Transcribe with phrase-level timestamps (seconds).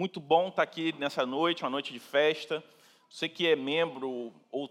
[0.00, 2.64] Muito bom estar aqui nessa noite, uma noite de festa.
[3.10, 4.70] Você que é membro ou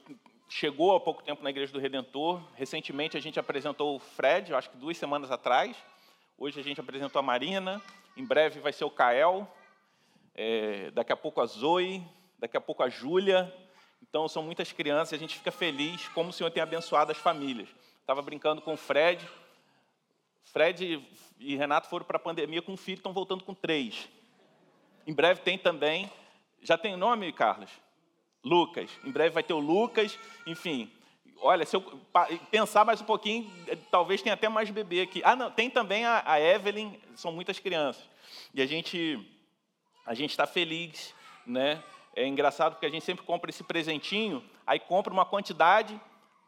[0.50, 4.72] chegou há pouco tempo na Igreja do Redentor, recentemente a gente apresentou o Fred, acho
[4.72, 5.78] que duas semanas atrás.
[6.36, 7.80] Hoje a gente apresentou a Marina,
[8.18, 9.48] em breve vai ser o Kael,
[10.34, 12.04] é, daqui a pouco a Zoe,
[12.40, 13.56] daqui a pouco a Júlia.
[14.02, 17.20] Então são muitas crianças e a gente fica feliz como o Senhor tem abençoado as
[17.20, 17.70] famílias.
[18.02, 19.24] Estava brincando com o Fred.
[20.46, 21.08] Fred
[21.38, 24.10] e Renato foram para a pandemia com um filho, estão voltando com três.
[25.10, 26.08] Em breve tem também.
[26.62, 27.72] Já tem nome, Carlos?
[28.44, 28.92] Lucas.
[29.04, 30.20] Em breve vai ter o Lucas.
[30.46, 30.88] Enfim,
[31.42, 31.82] olha, se eu
[32.52, 35.20] pensar mais um pouquinho, eh, talvez tenha até mais bebê aqui.
[35.26, 38.08] Ah, não, tem também a, Evelyn, são muitas crianças.
[38.54, 39.20] E a gente
[40.06, 41.84] a gente está feliz, né?
[42.16, 46.00] É engraçado porque a gente sempre compra esse presentinho, aí compra uma quantidade,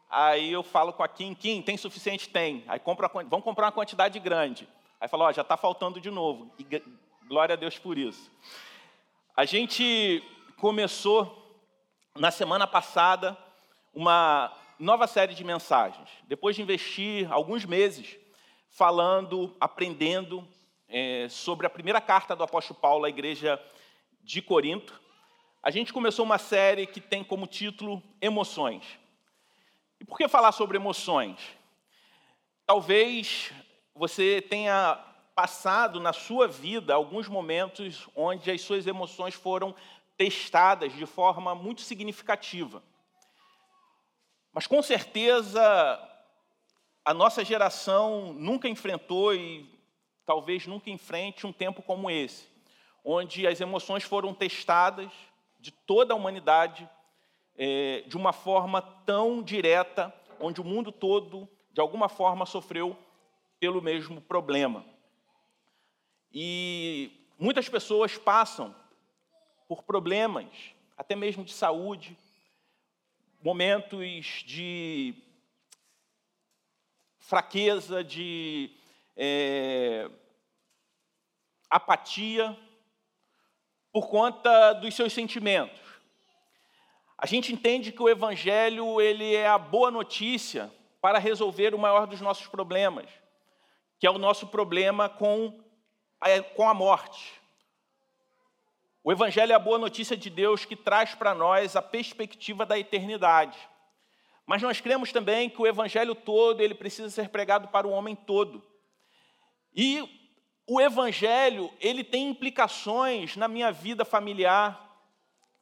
[0.08, 2.28] aí eu falo com a Kim, Kim, tem suficiente?
[2.28, 2.62] Tem.
[2.68, 4.68] Aí compra, vamos comprar uma quantidade grande.
[5.00, 6.48] Aí fala, ó, já está faltando de novo.
[6.56, 6.80] E
[7.32, 8.30] glória a Deus por isso.
[9.34, 10.22] A gente
[10.58, 11.58] começou
[12.14, 13.34] na semana passada
[13.94, 16.10] uma nova série de mensagens.
[16.24, 18.18] Depois de investir alguns meses
[18.68, 20.46] falando, aprendendo
[20.86, 23.58] é, sobre a primeira carta do apóstolo Paulo à igreja
[24.22, 25.00] de Corinto,
[25.62, 28.84] a gente começou uma série que tem como título Emoções.
[29.98, 31.40] E por que falar sobre emoções?
[32.66, 33.50] Talvez
[33.94, 39.74] você tenha passado na sua vida alguns momentos onde as suas emoções foram
[40.16, 42.82] testadas de forma muito significativa.
[44.52, 45.60] Mas com certeza
[47.04, 49.68] a nossa geração nunca enfrentou e
[50.24, 52.46] talvez nunca enfrente um tempo como esse,
[53.04, 55.10] onde as emoções foram testadas
[55.58, 56.88] de toda a humanidade
[57.56, 62.96] é, de uma forma tão direta, onde o mundo todo, de alguma forma, sofreu
[63.58, 64.84] pelo mesmo problema.
[66.34, 68.74] E muitas pessoas passam
[69.68, 70.46] por problemas,
[70.96, 72.16] até mesmo de saúde,
[73.42, 75.14] momentos de
[77.18, 78.70] fraqueza, de
[79.16, 80.10] é,
[81.68, 82.56] apatia,
[83.92, 85.80] por conta dos seus sentimentos.
[87.18, 92.06] A gente entende que o Evangelho ele é a boa notícia para resolver o maior
[92.06, 93.10] dos nossos problemas,
[93.98, 95.61] que é o nosso problema com
[96.54, 97.40] com a morte.
[99.04, 102.78] O Evangelho é a boa notícia de Deus que traz para nós a perspectiva da
[102.78, 103.58] eternidade.
[104.46, 108.14] Mas nós cremos também que o Evangelho todo ele precisa ser pregado para o homem
[108.14, 108.62] todo.
[109.74, 110.30] E
[110.66, 114.88] o Evangelho ele tem implicações na minha vida familiar,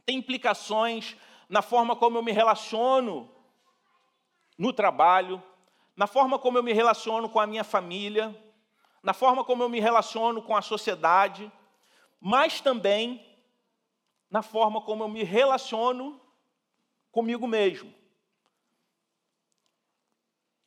[0.04, 1.16] tem implicações
[1.48, 3.30] na forma como eu me relaciono
[4.58, 5.42] no trabalho,
[5.96, 8.34] na forma como eu me relaciono com a minha família,
[9.02, 11.50] na forma como eu me relaciono com a sociedade,
[12.20, 13.26] mas também
[14.30, 16.20] na forma como eu me relaciono
[17.10, 17.92] comigo mesmo.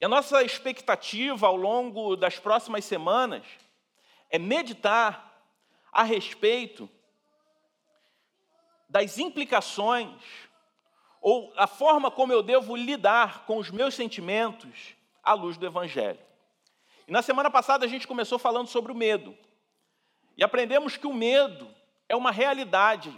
[0.01, 3.45] E a nossa expectativa ao longo das próximas semanas
[4.29, 5.31] é meditar
[5.91, 6.89] a respeito
[8.89, 10.21] das implicações
[11.21, 14.93] ou a forma como eu devo lidar com os meus sentimentos
[15.23, 16.19] à luz do Evangelho.
[17.07, 19.37] E na semana passada a gente começou falando sobre o medo.
[20.37, 21.73] E aprendemos que o medo
[22.07, 23.13] é uma realidade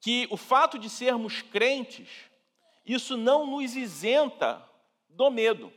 [0.00, 2.08] que o fato de sermos crentes,
[2.84, 4.66] isso não nos isenta
[5.08, 5.72] do medo.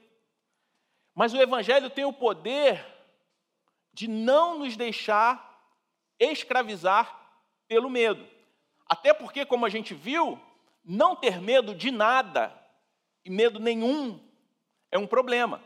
[1.13, 2.85] Mas o Evangelho tem o poder
[3.91, 5.51] de não nos deixar
[6.17, 7.19] escravizar
[7.67, 8.25] pelo medo.
[8.87, 10.39] Até porque, como a gente viu,
[10.83, 12.53] não ter medo de nada
[13.23, 14.19] e medo nenhum
[14.91, 15.61] é um problema.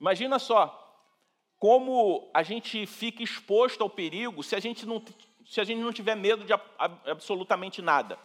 [0.00, 0.82] Imagina só
[1.58, 5.02] como a gente fica exposto ao perigo se a gente não
[5.46, 8.18] se a gente não tiver medo de absolutamente nada.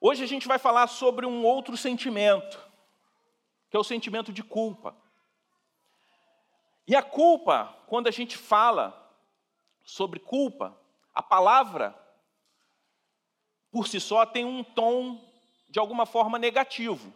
[0.00, 2.58] Hoje a gente vai falar sobre um outro sentimento,
[3.68, 4.96] que é o sentimento de culpa.
[6.86, 8.98] E a culpa, quando a gente fala
[9.82, 10.76] sobre culpa,
[11.14, 11.96] a palavra
[13.70, 15.20] por si só tem um tom
[15.68, 17.12] de alguma forma negativo.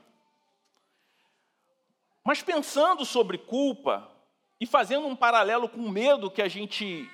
[2.26, 4.10] Mas pensando sobre culpa
[4.60, 7.08] e fazendo um paralelo com o medo que a gente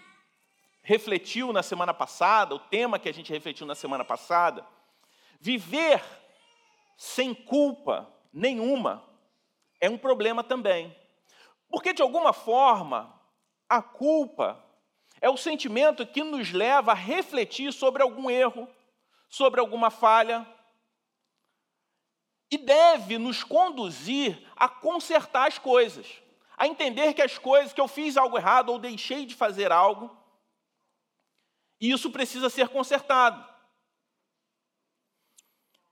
[0.83, 4.67] refletiu na semana passada, o tema que a gente refletiu na semana passada,
[5.39, 6.03] viver
[6.97, 9.07] sem culpa nenhuma
[9.83, 10.97] é um problema também.
[11.69, 13.13] Porque, de alguma forma,
[13.69, 14.65] a culpa
[15.21, 18.67] é o sentimento que nos leva a refletir sobre algum erro,
[19.29, 20.47] sobre alguma falha,
[22.53, 26.07] e deve nos conduzir a consertar as coisas,
[26.55, 30.15] a entender que as coisas, que eu fiz algo errado ou deixei de fazer algo,
[31.81, 33.45] E isso precisa ser consertado.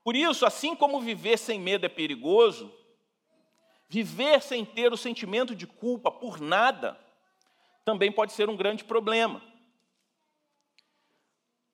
[0.05, 2.73] Por isso, assim como viver sem medo é perigoso,
[3.89, 6.97] viver sem ter o sentimento de culpa por nada
[7.83, 9.41] também pode ser um grande problema.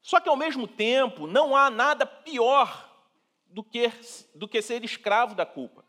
[0.01, 2.87] Só que, ao mesmo tempo, não há nada pior
[3.49, 3.91] do que,
[4.35, 5.85] do que ser escravo da culpa.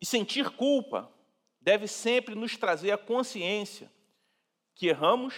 [0.00, 1.12] E sentir culpa
[1.60, 3.90] deve sempre nos trazer a consciência
[4.74, 5.34] que erramos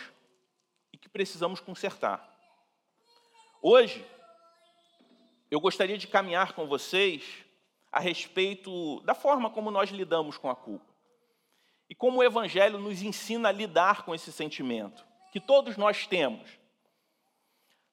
[0.93, 2.35] e que precisamos consertar.
[3.61, 4.05] Hoje,
[5.51, 7.45] eu gostaria de caminhar com vocês
[7.93, 10.93] a respeito da forma como nós lidamos com a culpa
[11.89, 16.49] e como o Evangelho nos ensina a lidar com esse sentimento que todos nós temos.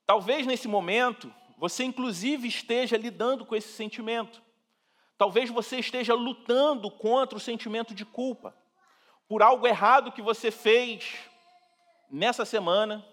[0.05, 4.41] Talvez nesse momento você, inclusive, esteja lidando com esse sentimento.
[5.15, 8.57] Talvez você esteja lutando contra o sentimento de culpa
[9.27, 11.19] por algo errado que você fez
[12.09, 13.05] nessa semana,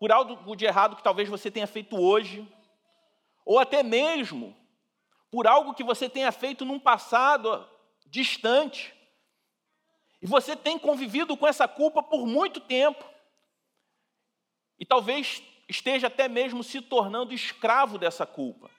[0.00, 2.50] por algo de errado que talvez você tenha feito hoje,
[3.44, 4.56] ou até mesmo
[5.30, 7.68] por algo que você tenha feito num passado
[8.06, 8.94] distante.
[10.22, 13.04] E você tem convivido com essa culpa por muito tempo.
[14.78, 18.70] E talvez esteja até mesmo se tornando escravo dessa culpa.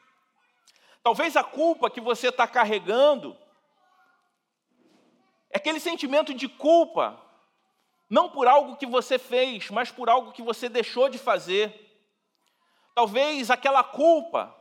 [1.03, 3.37] Talvez a culpa que você está carregando
[5.49, 7.21] é aquele sentimento de culpa,
[8.09, 11.85] não por algo que você fez, mas por algo que você deixou de fazer.
[12.93, 14.55] Talvez aquela culpa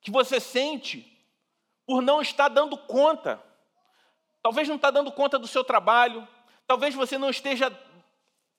[0.00, 1.12] que você sente
[1.86, 3.42] por não estar dando conta.
[4.42, 6.26] Talvez não está dando conta do seu trabalho,
[6.66, 7.72] talvez você não esteja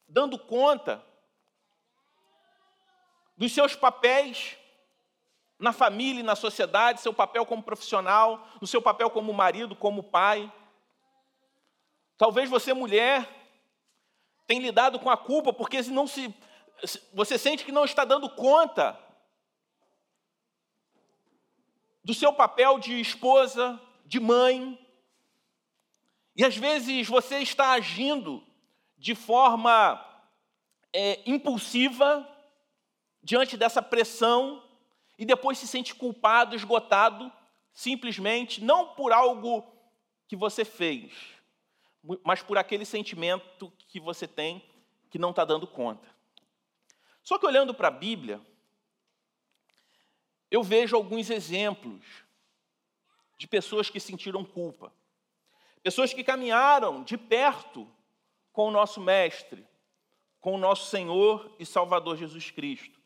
[0.07, 1.03] dando conta
[3.37, 4.57] dos seus papéis
[5.59, 10.03] na família e na sociedade, seu papel como profissional, no seu papel como marido, como
[10.03, 10.51] pai.
[12.17, 13.27] Talvez você, mulher,
[14.45, 16.33] tenha lidado com a culpa porque não se,
[17.13, 18.99] você sente que não está dando conta
[22.03, 24.79] do seu papel de esposa, de mãe.
[26.35, 28.45] E às vezes você está agindo
[28.97, 30.03] de forma
[30.93, 32.27] é, impulsiva
[33.27, 34.63] diante dessa pressão
[35.17, 37.29] e depois se sente culpado, esgotado,
[37.73, 39.67] simplesmente não por algo
[40.29, 41.11] que você fez,
[42.23, 44.63] mas por aquele sentimento que você tem
[45.09, 46.07] que não está dando conta.
[47.21, 48.39] Só que olhando para a Bíblia,
[50.49, 52.05] eu vejo alguns exemplos
[53.37, 54.93] de pessoas que sentiram culpa,
[55.83, 57.91] pessoas que caminharam de perto
[58.53, 59.67] com o nosso Mestre,
[60.39, 62.96] com o nosso Senhor e Salvador Jesus Cristo.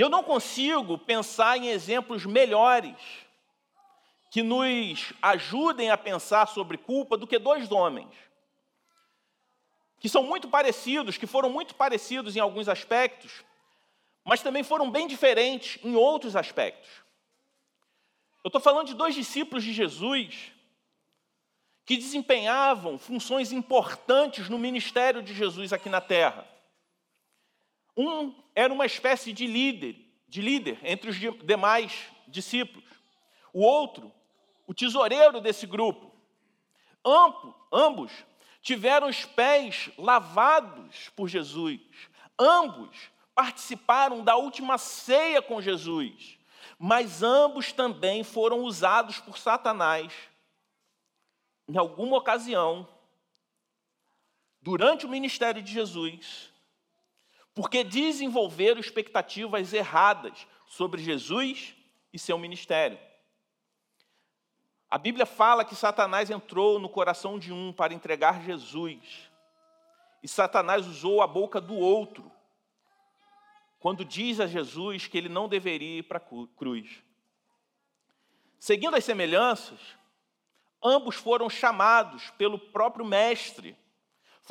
[0.00, 2.96] E eu não consigo pensar em exemplos melhores
[4.30, 8.08] que nos ajudem a pensar sobre culpa do que dois homens,
[9.98, 13.44] que são muito parecidos, que foram muito parecidos em alguns aspectos,
[14.24, 16.88] mas também foram bem diferentes em outros aspectos.
[18.42, 20.50] Eu estou falando de dois discípulos de Jesus
[21.84, 26.48] que desempenhavam funções importantes no ministério de Jesus aqui na terra.
[28.00, 29.94] Um era uma espécie de líder,
[30.26, 32.88] de líder entre os demais discípulos.
[33.52, 34.10] O outro,
[34.66, 36.10] o tesoureiro desse grupo.
[37.70, 38.10] ambos
[38.62, 41.80] tiveram os pés lavados por Jesus.
[42.38, 46.38] Ambos participaram da última ceia com Jesus.
[46.78, 50.10] Mas ambos também foram usados por Satanás
[51.68, 52.88] em alguma ocasião
[54.62, 56.49] durante o ministério de Jesus
[57.60, 61.76] porque desenvolveram expectativas erradas sobre Jesus
[62.10, 62.98] e seu ministério.
[64.90, 69.30] A Bíblia fala que Satanás entrou no coração de um para entregar Jesus,
[70.22, 72.32] e Satanás usou a boca do outro,
[73.78, 77.04] quando diz a Jesus que ele não deveria ir para a cruz.
[78.58, 79.78] Seguindo as semelhanças,
[80.82, 83.76] ambos foram chamados pelo próprio Mestre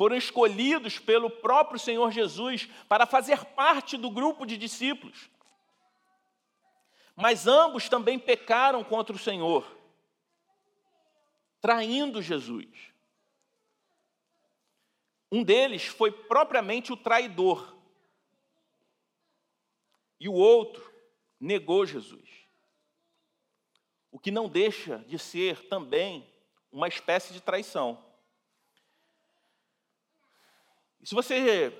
[0.00, 5.28] foram escolhidos pelo próprio Senhor Jesus para fazer parte do grupo de discípulos.
[7.14, 9.70] Mas ambos também pecaram contra o Senhor,
[11.60, 12.66] traindo Jesus.
[15.30, 17.76] Um deles foi propriamente o traidor,
[20.18, 20.90] e o outro
[21.38, 22.48] negou Jesus.
[24.10, 26.26] O que não deixa de ser também
[26.72, 28.09] uma espécie de traição.
[31.00, 31.72] E se você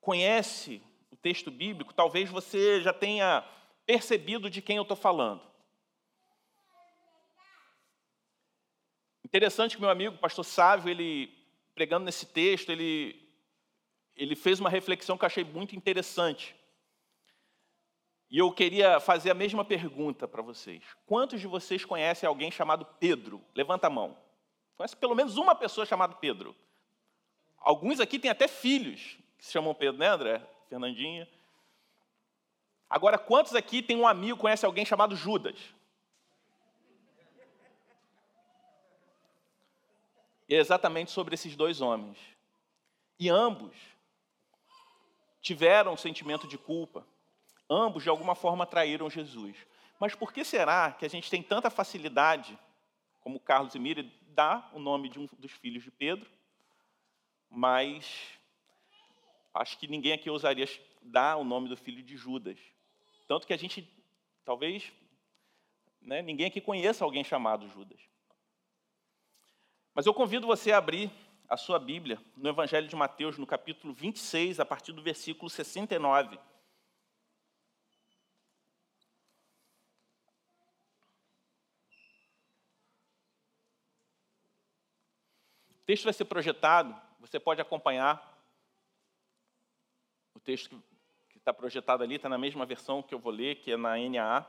[0.00, 3.44] conhece o texto bíblico, talvez você já tenha
[3.84, 5.42] percebido de quem eu estou falando.
[9.24, 11.32] Interessante que meu amigo, pastor Sávio, ele
[11.74, 13.28] pregando nesse texto, ele,
[14.16, 16.54] ele fez uma reflexão que eu achei muito interessante.
[18.30, 20.82] E eu queria fazer a mesma pergunta para vocês.
[21.04, 23.42] Quantos de vocês conhecem alguém chamado Pedro?
[23.54, 24.16] Levanta a mão.
[24.76, 26.54] Conhece pelo menos uma pessoa chamada Pedro.
[27.60, 30.42] Alguns aqui têm até filhos que se chamam Pedro, né, André?
[30.68, 31.28] Fernandinha.
[32.88, 35.58] Agora, quantos aqui tem um amigo, conhece alguém chamado Judas?
[40.48, 42.18] E é exatamente sobre esses dois homens.
[43.18, 43.76] E ambos
[45.40, 47.06] tiveram um sentimento de culpa.
[47.68, 49.56] Ambos, de alguma forma, traíram Jesus.
[50.00, 52.58] Mas por que será que a gente tem tanta facilidade,
[53.20, 56.28] como Carlos e Miri, dar o nome de um dos filhos de Pedro,
[57.50, 58.38] mas
[59.52, 60.68] acho que ninguém aqui ousaria
[61.02, 62.58] dar o nome do filho de Judas.
[63.26, 63.88] Tanto que a gente,
[64.44, 64.92] talvez,
[66.00, 68.00] né, ninguém aqui conheça alguém chamado Judas.
[69.94, 71.10] Mas eu convido você a abrir
[71.48, 76.38] a sua Bíblia no Evangelho de Mateus, no capítulo 26, a partir do versículo 69.
[85.70, 88.38] O texto vai ser projetado, você pode acompanhar.
[90.34, 90.82] O texto
[91.28, 93.96] que está projetado ali está na mesma versão que eu vou ler, que é na
[93.96, 94.46] NAA.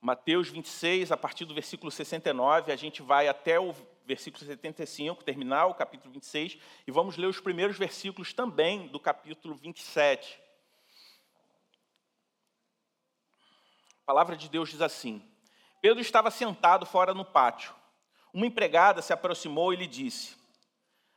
[0.00, 3.72] Mateus 26, a partir do versículo 69, a gente vai até o
[4.04, 9.54] versículo 75, terminar o capítulo 26, e vamos ler os primeiros versículos também do capítulo
[9.54, 10.40] 27.
[14.02, 15.22] A palavra de Deus diz assim:
[15.80, 17.72] Pedro estava sentado fora no pátio.
[18.32, 20.41] Uma empregada se aproximou e lhe disse: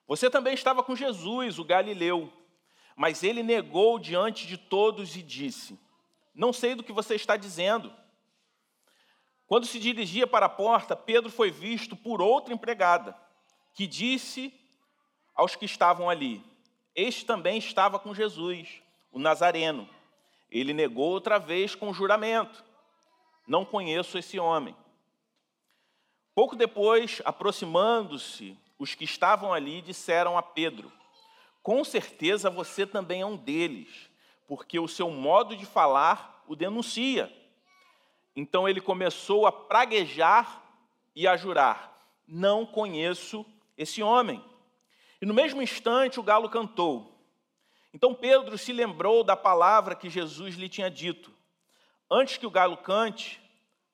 [0.07, 2.31] Você também estava com Jesus, o galileu.
[2.95, 5.79] Mas ele negou diante de todos e disse:
[6.33, 7.91] Não sei do que você está dizendo.
[9.47, 13.15] Quando se dirigia para a porta, Pedro foi visto por outra empregada,
[13.73, 14.53] que disse
[15.35, 16.43] aos que estavam ali:
[16.95, 18.81] Este também estava com Jesus,
[19.11, 19.89] o Nazareno.
[20.49, 22.63] Ele negou outra vez com juramento:
[23.47, 24.75] Não conheço esse homem.
[26.33, 30.91] Pouco depois, aproximando-se, os que estavam ali disseram a Pedro:
[31.63, 34.09] Com certeza você também é um deles,
[34.47, 37.31] porque o seu modo de falar o denuncia.
[38.35, 40.63] Então ele começou a praguejar
[41.15, 43.45] e a jurar: Não conheço
[43.77, 44.43] esse homem.
[45.21, 47.15] E no mesmo instante o galo cantou.
[47.93, 51.31] Então Pedro se lembrou da palavra que Jesus lhe tinha dito:
[52.11, 53.41] Antes que o galo cante,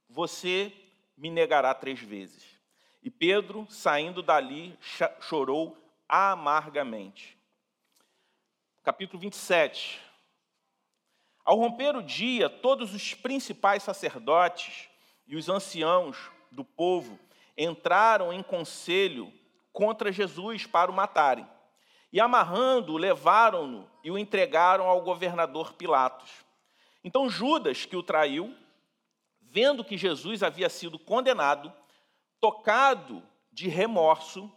[0.09, 0.73] você
[1.15, 2.50] me negará três vezes.
[3.03, 4.77] E Pedro, saindo dali,
[5.19, 5.75] chorou
[6.07, 7.37] amargamente.
[8.83, 9.99] Capítulo 27.
[11.43, 14.87] Ao romper o dia, todos os principais sacerdotes
[15.25, 17.19] e os anciãos do povo
[17.57, 19.33] entraram em conselho
[19.73, 21.47] contra Jesus para o matarem.
[22.13, 26.29] E amarrando-o, levaram-no e o entregaram ao governador Pilatos.
[27.03, 28.55] Então Judas, que o traiu,
[29.41, 31.73] vendo que Jesus havia sido condenado,
[32.41, 34.51] tocado de remorso,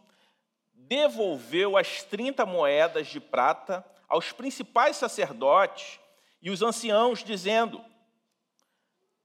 [0.73, 6.01] devolveu as 30 moedas de prata aos principais sacerdotes
[6.41, 7.85] e os anciãos dizendo: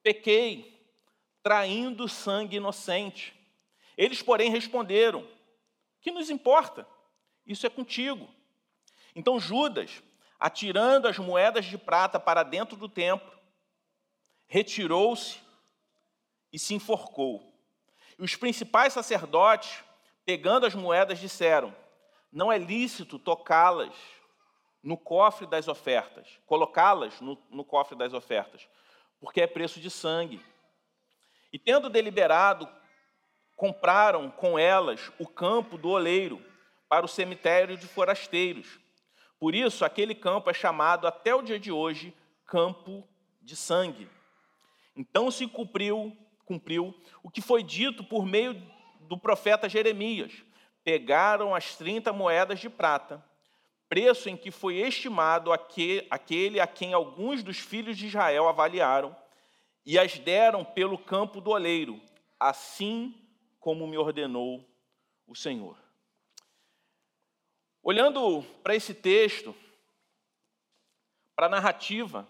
[0.03, 0.77] Pequei,
[1.41, 3.33] traindo sangue inocente.
[3.97, 5.25] Eles, porém, responderam:
[6.01, 6.85] Que nos importa?
[7.45, 8.29] Isso é contigo.
[9.15, 10.03] Então Judas,
[10.39, 13.31] atirando as moedas de prata para dentro do templo,
[14.47, 15.39] retirou-se
[16.51, 17.48] e se enforcou.
[18.19, 19.81] E os principais sacerdotes,
[20.25, 21.73] pegando as moedas, disseram:
[22.31, 23.95] Não é lícito tocá-las
[24.83, 28.67] no cofre das ofertas, colocá-las no, no cofre das ofertas,
[29.21, 30.41] porque é preço de sangue.
[31.51, 32.69] E tendo deliberado,
[33.55, 36.45] compraram com elas o campo do oleiro
[36.89, 38.79] para o cemitério de forasteiros.
[39.39, 42.13] Por isso, aquele campo é chamado até o dia de hoje
[42.45, 43.07] campo
[43.41, 44.09] de sangue.
[44.95, 46.15] Então se cumpriu,
[46.49, 48.59] cumpriu o que foi dito por meio
[49.01, 50.33] do profeta Jeremias.
[50.83, 53.23] Pegaram as 30 moedas de prata
[53.89, 59.17] preço em que foi estimado aquele a quem alguns dos filhos de Israel avaliaram,
[59.83, 61.99] e as deram pelo campo do oleiro,
[62.39, 63.15] assim
[63.59, 64.63] como me ordenou
[65.25, 65.75] o Senhor.
[67.81, 69.55] Olhando para esse texto,
[71.35, 72.27] para a narrativa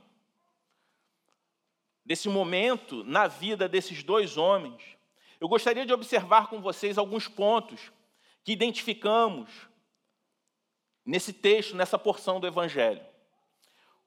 [2.09, 4.81] desse momento na vida desses dois homens,
[5.39, 7.91] eu gostaria de observar com vocês alguns pontos
[8.43, 9.47] que identificamos
[11.05, 13.05] nesse texto, nessa porção do Evangelho.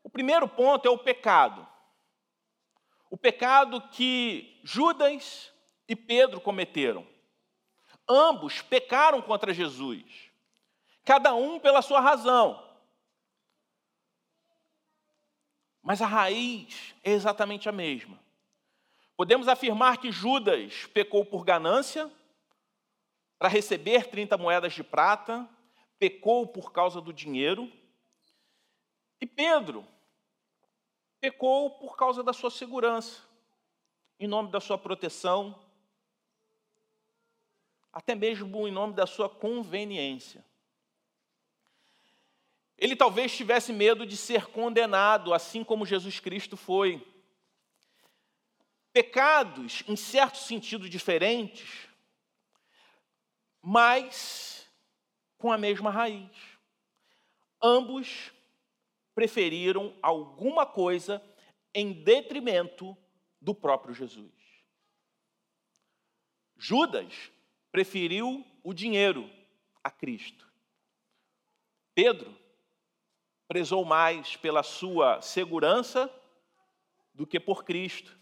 [0.03, 1.65] O primeiro ponto é o pecado.
[3.09, 5.53] O pecado que Judas
[5.87, 7.07] e Pedro cometeram.
[8.09, 10.03] Ambos pecaram contra Jesus,
[11.05, 12.61] cada um pela sua razão.
[15.83, 18.19] Mas a raiz é exatamente a mesma.
[19.17, 22.11] Podemos afirmar que Judas pecou por ganância,
[23.39, 25.49] para receber 30 moedas de prata,
[25.99, 27.71] pecou por causa do dinheiro.
[29.21, 29.85] E Pedro
[31.21, 33.21] pecou por causa da sua segurança,
[34.19, 35.59] em nome da sua proteção,
[37.93, 40.45] até mesmo em nome da sua conveniência.
[42.79, 47.07] Ele talvez tivesse medo de ser condenado, assim como Jesus Cristo foi.
[48.93, 51.89] Pecados, em certo sentido, diferentes,
[53.63, 54.69] mas
[55.39, 56.31] com a mesma raiz.
[57.63, 58.33] Ambos
[59.15, 61.23] preferiram alguma coisa
[61.75, 62.97] em detrimento
[63.41, 64.33] do próprio Jesus.
[66.57, 67.33] Judas
[67.71, 69.29] preferiu o dinheiro
[69.83, 70.47] a Cristo.
[71.95, 72.42] Pedro
[73.53, 76.11] prezou mais pela sua segurança
[77.13, 78.19] do que por Cristo.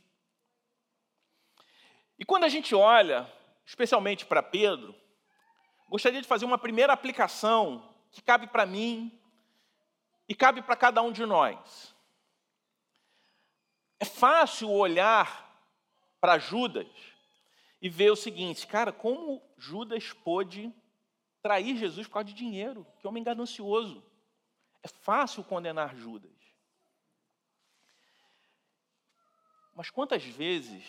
[2.19, 3.33] E quando a gente olha,
[3.65, 4.93] especialmente para Pedro,
[5.89, 9.17] gostaria de fazer uma primeira aplicação que cabe para mim
[10.29, 11.95] e cabe para cada um de nós.
[14.01, 15.49] É fácil olhar
[16.21, 16.89] para Judas
[17.81, 20.75] e ver o seguinte, cara, como Judas pôde
[21.41, 22.85] trair Jesus por causa de dinheiro?
[22.99, 24.10] Que homem ganancioso.
[24.83, 26.33] É fácil condenar Judas.
[29.75, 30.85] Mas quantas vezes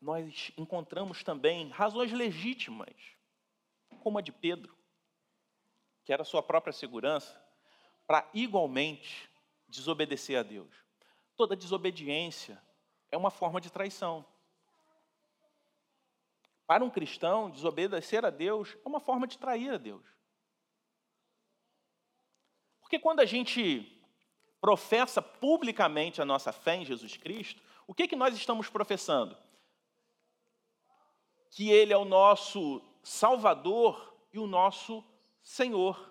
[0.00, 2.94] nós encontramos também razões legítimas,
[4.00, 4.76] como a de Pedro,
[6.04, 7.42] que era sua própria segurança,
[8.06, 9.28] para igualmente
[9.68, 10.72] desobedecer a Deus.
[11.34, 12.62] Toda desobediência
[13.10, 14.24] é uma forma de traição.
[16.66, 20.15] Para um cristão, desobedecer a Deus é uma forma de trair a Deus.
[22.96, 23.86] Porque quando a gente
[24.58, 29.36] professa publicamente a nossa fé em Jesus Cristo, o que, que nós estamos professando?
[31.50, 35.04] Que Ele é o nosso Salvador e o nosso
[35.42, 36.10] Senhor.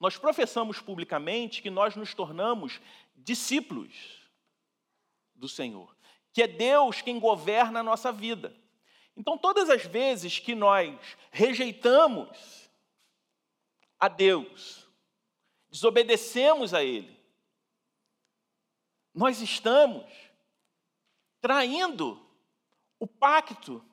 [0.00, 2.80] Nós professamos publicamente que nós nos tornamos
[3.14, 3.94] discípulos
[5.32, 5.96] do Senhor,
[6.32, 8.52] que é Deus quem governa a nossa vida.
[9.16, 10.98] Então, todas as vezes que nós
[11.30, 12.68] rejeitamos
[14.00, 14.85] a Deus,
[15.76, 17.14] desobedecemos a Ele,
[19.14, 20.10] nós estamos
[21.38, 22.18] traindo
[22.98, 23.84] o pacto,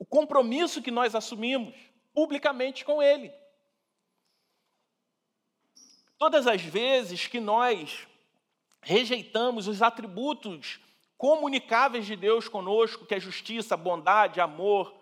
[0.00, 1.72] o compromisso que nós assumimos
[2.12, 3.32] publicamente com Ele.
[6.18, 8.08] Todas as vezes que nós
[8.82, 10.80] rejeitamos os atributos
[11.16, 14.92] comunicáveis de Deus conosco, que é justiça, bondade, amor,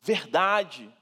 [0.00, 0.92] verdade.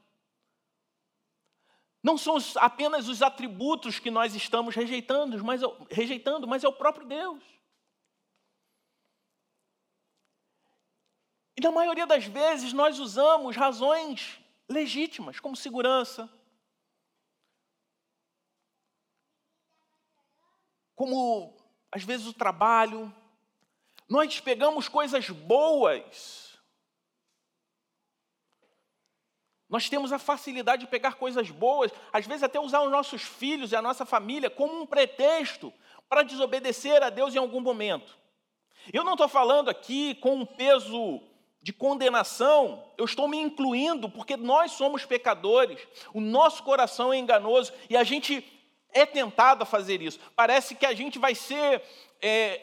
[2.02, 5.60] Não são apenas os atributos que nós estamos rejeitando, mas,
[5.90, 7.42] rejeitando, mas é o próprio Deus.
[11.56, 16.30] E na maioria das vezes nós usamos razões legítimas, como segurança,
[20.94, 21.54] como
[21.92, 23.14] às vezes o trabalho,
[24.08, 26.49] nós pegamos coisas boas.
[29.70, 33.70] Nós temos a facilidade de pegar coisas boas, às vezes até usar os nossos filhos
[33.70, 35.72] e a nossa família como um pretexto
[36.08, 38.18] para desobedecer a Deus em algum momento.
[38.92, 41.22] Eu não estou falando aqui com um peso
[41.62, 45.80] de condenação, eu estou me incluindo porque nós somos pecadores,
[46.12, 48.44] o nosso coração é enganoso e a gente
[48.92, 50.18] é tentado a fazer isso.
[50.34, 51.80] Parece que a gente vai ser
[52.20, 52.60] é,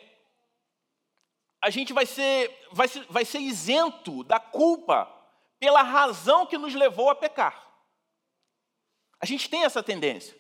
[1.62, 5.17] a gente vai ser, vai ser, vai ser isento da culpa
[5.60, 7.68] pela razão que nos levou a pecar.
[9.20, 10.38] A gente tem essa tendência.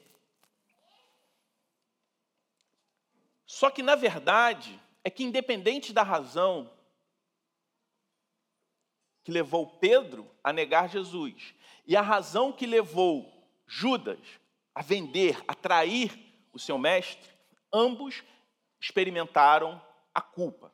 [3.45, 6.71] Só que, na verdade, é que, independente da razão
[9.23, 11.53] que levou Pedro a negar Jesus
[11.85, 13.33] e a razão que levou
[13.65, 14.19] Judas
[14.73, 16.13] a vender, a trair
[16.53, 17.29] o seu mestre,
[17.73, 18.23] ambos
[18.79, 19.81] experimentaram
[20.13, 20.71] a culpa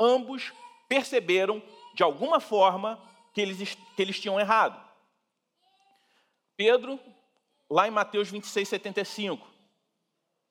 [0.00, 0.52] ambos
[0.88, 1.62] perceberam,
[1.94, 2.98] de alguma forma,
[3.32, 4.80] que eles, que eles tinham errado.
[6.56, 7.00] Pedro,
[7.70, 9.48] lá em Mateus 26, 75,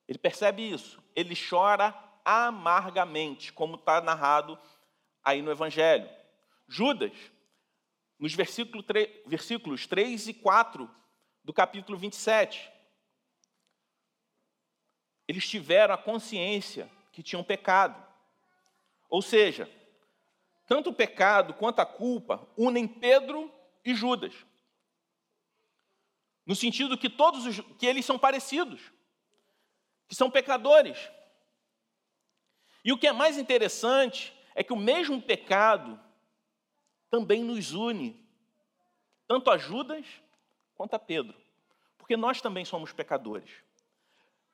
[0.08, 1.02] ele percebe isso.
[1.14, 4.58] Ele chora amargamente, como está narrado
[5.22, 6.08] aí no Evangelho.
[6.66, 7.12] Judas,
[8.18, 10.90] nos versículo 3, versículos 3 e 4
[11.44, 12.70] do capítulo 27,
[15.26, 18.04] eles tiveram a consciência que tinham pecado.
[19.08, 19.70] Ou seja,
[20.70, 23.52] tanto o pecado quanto a culpa unem Pedro
[23.84, 24.32] e Judas.
[26.46, 28.80] No sentido que todos os, que eles são parecidos,
[30.06, 30.96] que são pecadores.
[32.84, 35.98] E o que é mais interessante é que o mesmo pecado
[37.10, 38.24] também nos une,
[39.26, 40.06] tanto a Judas
[40.76, 41.36] quanto a Pedro,
[41.98, 43.50] porque nós também somos pecadores.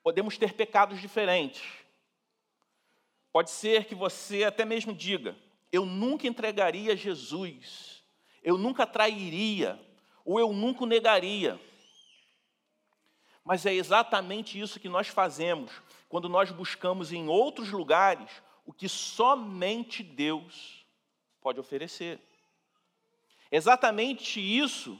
[0.01, 1.61] Podemos ter pecados diferentes.
[3.31, 5.37] Pode ser que você até mesmo diga:
[5.71, 8.03] eu nunca entregaria Jesus,
[8.43, 9.79] eu nunca trairia,
[10.23, 11.59] ou eu nunca negaria.
[13.43, 15.71] Mas é exatamente isso que nós fazemos
[16.09, 18.29] quando nós buscamos em outros lugares
[18.65, 20.85] o que somente Deus
[21.39, 22.19] pode oferecer.
[23.49, 24.99] Exatamente isso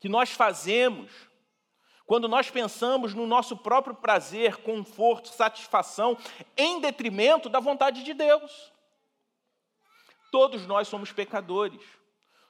[0.00, 1.12] que nós fazemos
[2.04, 6.18] quando nós pensamos no nosso próprio prazer, conforto, satisfação,
[6.56, 8.71] em detrimento da vontade de Deus.
[10.32, 11.82] Todos nós somos pecadores,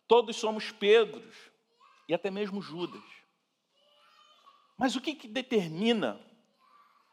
[0.06, 1.34] todos somos Pedros
[2.08, 3.02] e até mesmo Judas.
[4.78, 6.24] Mas o que, que determina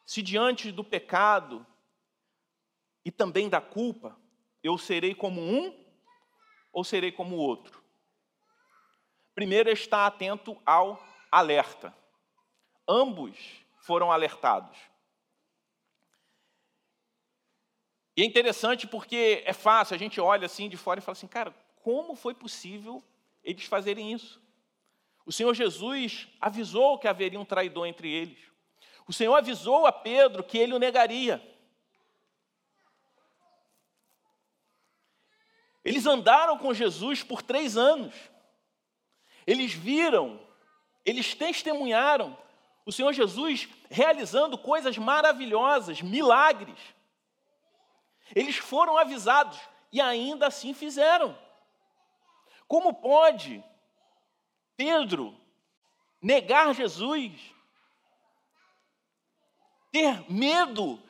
[0.05, 1.65] se diante do pecado
[3.03, 4.15] e também da culpa
[4.63, 5.75] eu serei como um
[6.71, 7.83] ou serei como o outro?
[9.33, 11.97] Primeiro, estar atento ao alerta.
[12.87, 14.77] Ambos foram alertados.
[18.19, 21.25] E é interessante porque é fácil, a gente olha assim de fora e fala assim,
[21.25, 23.01] cara, como foi possível
[23.41, 24.41] eles fazerem isso?
[25.25, 28.37] O Senhor Jesus avisou que haveria um traidor entre eles.
[29.07, 31.41] O Senhor avisou a Pedro que ele o negaria.
[35.81, 38.13] Eles andaram com Jesus por três anos.
[39.47, 40.45] Eles viram,
[41.05, 42.37] eles testemunharam
[42.85, 46.98] o Senhor Jesus realizando coisas maravilhosas, milagres.
[48.35, 49.59] Eles foram avisados
[49.91, 51.37] e ainda assim fizeram.
[52.67, 53.63] Como pode
[54.77, 55.35] Pedro
[56.21, 57.31] negar Jesus,
[59.91, 61.01] ter medo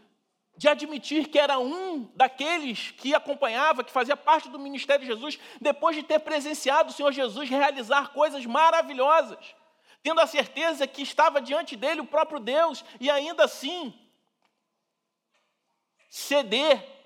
[0.55, 5.39] de admitir que era um daqueles que acompanhava, que fazia parte do ministério de Jesus,
[5.62, 9.39] depois de ter presenciado o Senhor Jesus realizar coisas maravilhosas,
[10.03, 13.97] tendo a certeza que estava diante dele o próprio Deus, e ainda assim
[16.10, 16.99] ceder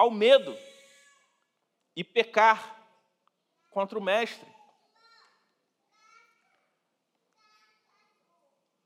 [0.00, 0.56] ao medo
[1.94, 2.88] e pecar
[3.68, 4.48] contra o Mestre.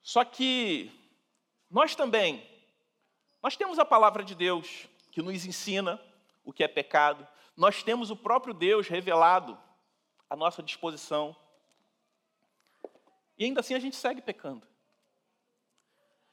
[0.02, 0.90] Só que
[1.70, 2.44] nós também,
[3.40, 6.02] nós temos a palavra de Deus que nos ensina
[6.44, 7.24] o que é pecado,
[7.56, 9.56] nós temos o próprio Deus revelado
[10.28, 11.36] à nossa disposição.
[13.38, 14.66] E ainda assim a gente segue pecando.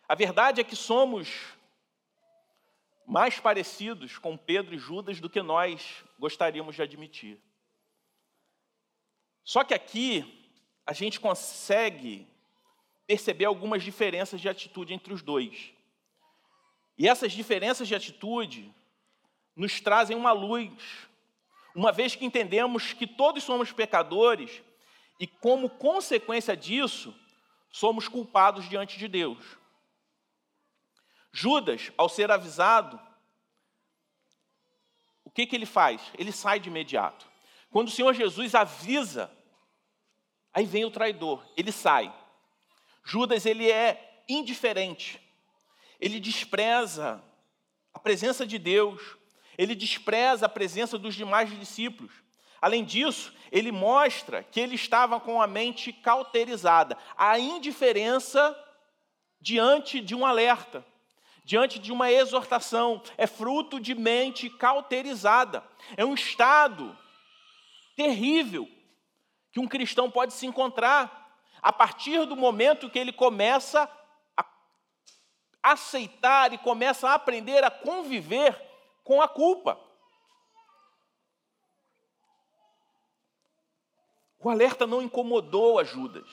[0.10, 1.56] A verdade é que somos
[3.12, 7.38] mais parecidos com Pedro e Judas do que nós gostaríamos de admitir.
[9.44, 10.50] Só que aqui
[10.88, 12.26] a gente consegue
[13.06, 15.74] perceber algumas diferenças de atitude entre os dois.
[16.98, 18.74] E essas diferenças de atitude
[19.58, 20.72] nos trazem uma luz,
[21.76, 24.64] uma vez que entendemos que todos somos pecadores
[25.20, 27.14] e, como consequência disso,
[27.70, 29.61] somos culpados diante de Deus.
[31.32, 33.00] Judas, ao ser avisado,
[35.24, 36.02] o que, que ele faz?
[36.18, 37.30] Ele sai de imediato.
[37.70, 39.32] Quando o Senhor Jesus avisa,
[40.54, 42.14] aí vem o traidor, ele sai.
[43.04, 45.22] Judas ele é indiferente.
[46.00, 47.24] Ele despreza
[47.94, 49.02] a presença de Deus,
[49.58, 52.12] ele despreza a presença dos demais discípulos.
[52.62, 56.98] Além disso, ele mostra que ele estava com a mente cauterizada.
[57.18, 58.58] A indiferença
[59.40, 60.86] diante de um alerta,
[61.44, 65.64] diante de uma exortação, é fruto de mente cauterizada.
[65.98, 66.98] É um estado
[67.96, 68.68] terrível
[69.52, 71.20] que um cristão pode se encontrar
[71.62, 73.90] a partir do momento que ele começa
[74.36, 74.46] a
[75.64, 78.60] aceitar e começa a aprender a conviver
[79.04, 79.80] com a culpa.
[84.40, 86.28] O alerta não incomodou a Judas.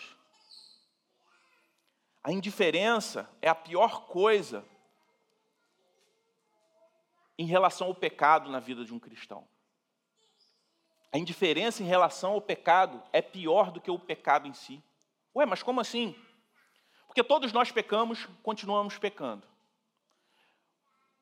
[2.23, 4.65] A indiferença é a pior coisa
[7.39, 9.47] em relação ao pecado na vida de um cristão.
[11.13, 14.83] A indiferença em relação ao pecado é pior do que o pecado em si.
[15.35, 16.15] Ué, mas como assim?
[17.07, 19.47] Porque todos nós pecamos, continuamos pecando.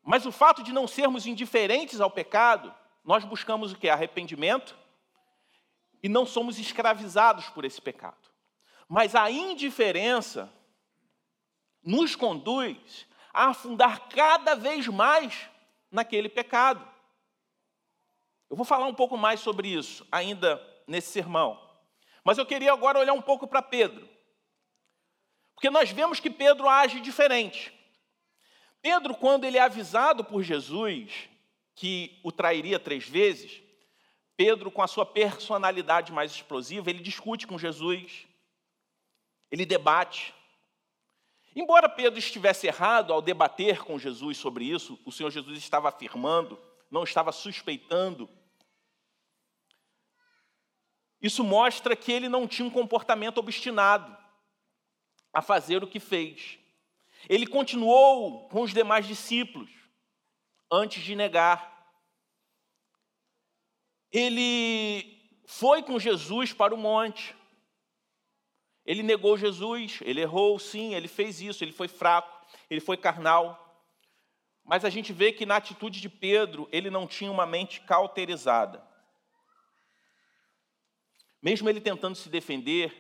[0.03, 2.75] Mas o fato de não sermos indiferentes ao pecado,
[3.05, 3.89] nós buscamos o que?
[3.89, 4.77] Arrependimento
[6.03, 8.31] e não somos escravizados por esse pecado.
[8.89, 10.53] Mas a indiferença
[11.83, 15.49] nos conduz a afundar cada vez mais
[15.97, 16.87] naquele pecado.
[18.51, 21.59] Eu vou falar um pouco mais sobre isso ainda nesse sermão.
[22.23, 24.07] Mas eu queria agora olhar um pouco para Pedro.
[25.55, 27.73] Porque nós vemos que Pedro age diferente.
[28.83, 31.31] Pedro, quando ele é avisado por Jesus
[31.75, 33.63] que o trairia três vezes,
[34.37, 38.27] Pedro, com a sua personalidade mais explosiva, ele discute com Jesus,
[39.51, 40.35] ele debate.
[41.57, 46.61] Embora Pedro estivesse errado ao debater com Jesus sobre isso, o Senhor Jesus estava afirmando,
[46.91, 48.29] não estava suspeitando.
[51.21, 54.15] Isso mostra que ele não tinha um comportamento obstinado
[55.33, 56.59] a fazer o que fez.
[57.29, 59.71] Ele continuou com os demais discípulos
[60.71, 61.91] antes de negar.
[64.11, 67.36] Ele foi com Jesus para o monte.
[68.87, 73.85] Ele negou Jesus, ele errou, sim, ele fez isso, ele foi fraco, ele foi carnal.
[74.65, 78.87] Mas a gente vê que na atitude de Pedro, ele não tinha uma mente cauterizada.
[81.43, 82.95] Mesmo ele tentando se defender,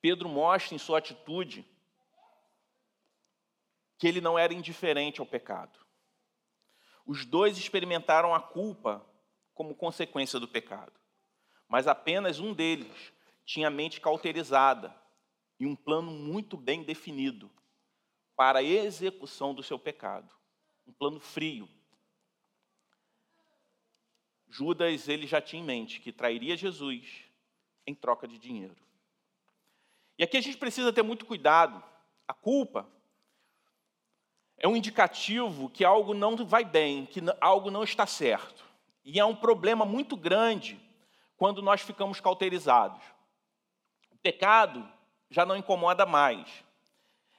[0.00, 1.66] Pedro mostra em sua atitude
[3.98, 5.80] que ele não era indiferente ao pecado.
[7.04, 9.04] Os dois experimentaram a culpa
[9.52, 10.92] como consequência do pecado,
[11.66, 13.12] mas apenas um deles
[13.44, 14.94] tinha a mente cauterizada
[15.58, 17.50] e um plano muito bem definido
[18.36, 20.32] para a execução do seu pecado,
[20.86, 21.68] um plano frio.
[24.48, 27.24] Judas ele já tinha em mente que trairia Jesus
[27.86, 28.76] em troca de dinheiro.
[30.16, 31.82] E aqui a gente precisa ter muito cuidado.
[32.26, 32.88] A culpa
[34.56, 38.64] é um indicativo que algo não vai bem, que algo não está certo.
[39.04, 40.80] E é um problema muito grande
[41.36, 43.02] quando nós ficamos cauterizados.
[44.10, 44.86] O pecado
[45.30, 46.48] já não incomoda mais.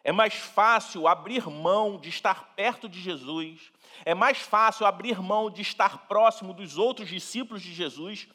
[0.04, 3.72] É mais fácil abrir mão de estar perto de Jesus,
[4.06, 8.28] é mais fácil abrir mão de estar próximo dos outros discípulos de Jesus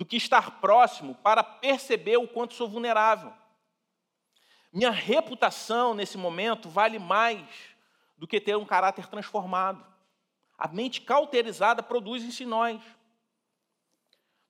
[0.00, 3.32] do que estar próximo para perceber o quanto sou vulnerável.
[4.72, 7.46] Minha reputação nesse momento vale mais
[8.16, 9.84] do que ter um caráter transformado.
[10.56, 12.80] A mente cauterizada produz isso em nós.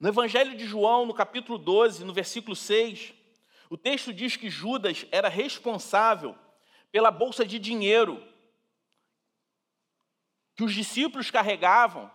[0.00, 3.12] No Evangelho de João, no capítulo 12, no versículo 6,
[3.68, 6.34] o texto diz que Judas era responsável
[6.90, 8.26] pela bolsa de dinheiro
[10.56, 12.10] que os discípulos carregavam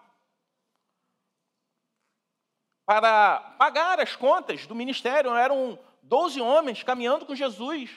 [2.88, 5.36] para pagar as contas do ministério.
[5.36, 7.92] Eram doze homens caminhando com Jesus,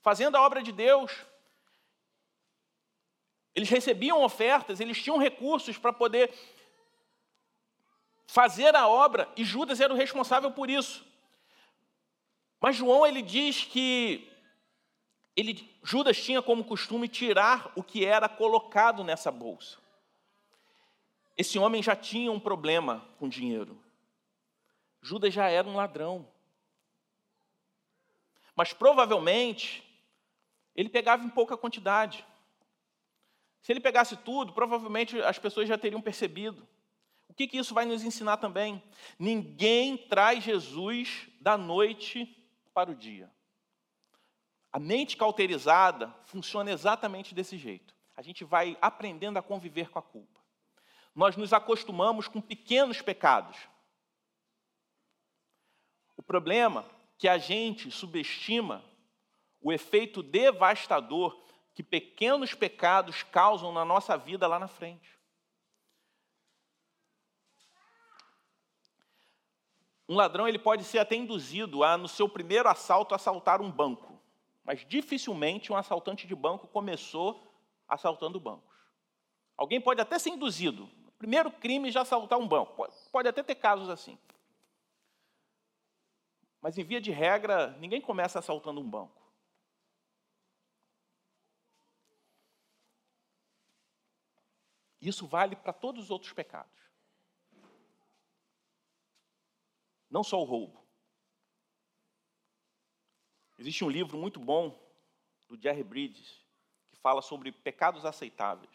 [0.00, 1.12] fazendo a obra de Deus.
[3.52, 6.32] Eles recebiam ofertas, eles tinham recursos para poder
[8.34, 11.06] fazer a obra, e Judas era o responsável por isso.
[12.60, 14.28] Mas João ele diz que
[15.36, 19.78] ele, Judas tinha como costume tirar o que era colocado nessa bolsa.
[21.38, 23.80] Esse homem já tinha um problema com dinheiro.
[25.00, 26.28] Judas já era um ladrão.
[28.56, 29.80] Mas provavelmente
[30.74, 32.26] ele pegava em pouca quantidade.
[33.62, 36.66] Se ele pegasse tudo, provavelmente as pessoas já teriam percebido.
[37.34, 38.80] O que, que isso vai nos ensinar também?
[39.18, 42.32] Ninguém traz Jesus da noite
[42.72, 43.28] para o dia.
[44.72, 47.92] A mente cauterizada funciona exatamente desse jeito.
[48.16, 50.40] A gente vai aprendendo a conviver com a culpa.
[51.12, 53.56] Nós nos acostumamos com pequenos pecados,
[56.16, 58.84] o problema é que a gente subestima
[59.60, 61.36] o efeito devastador
[61.74, 65.13] que pequenos pecados causam na nossa vida lá na frente.
[70.08, 74.20] Um ladrão ele pode ser até induzido a, no seu primeiro assalto, assaltar um banco.
[74.62, 77.42] Mas dificilmente um assaltante de banco começou
[77.88, 78.74] assaltando bancos.
[79.56, 80.88] Alguém pode até ser induzido.
[81.18, 82.74] Primeiro crime já assaltar um banco.
[82.74, 84.18] Pode, pode até ter casos assim.
[86.60, 89.22] Mas, em via de regra, ninguém começa assaltando um banco.
[94.98, 96.72] Isso vale para todos os outros pecados.
[100.14, 100.80] Não só o roubo.
[103.58, 104.70] Existe um livro muito bom
[105.48, 106.40] do Jerry Bridges
[106.92, 108.70] que fala sobre pecados aceitáveis,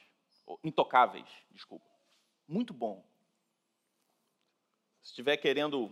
[0.61, 1.89] intocáveis, desculpa.
[2.45, 3.09] Muito bom.
[5.01, 5.89] Se estiver querendo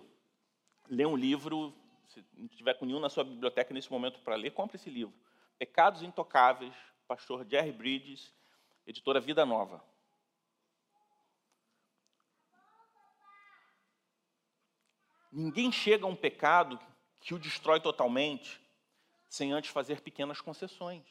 [0.89, 1.73] ler um livro,
[2.10, 5.15] se tiver com nenhum na sua biblioteca nesse momento para ler, compre esse livro.
[5.57, 6.75] Pecados Intocáveis,
[7.07, 8.33] pastor Jerry Bridges,
[8.86, 9.81] editora Vida Nova.
[15.31, 16.79] Ninguém chega a um pecado
[17.19, 18.61] que o destrói totalmente
[19.29, 21.03] sem antes fazer pequenas concessões.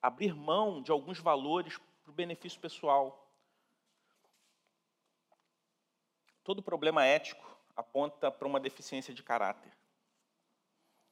[0.00, 3.26] Abrir mão de alguns valores para o benefício pessoal.
[6.46, 7.44] todo problema ético
[7.74, 9.72] aponta para uma deficiência de caráter.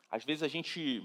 [0.09, 1.05] Às vezes a gente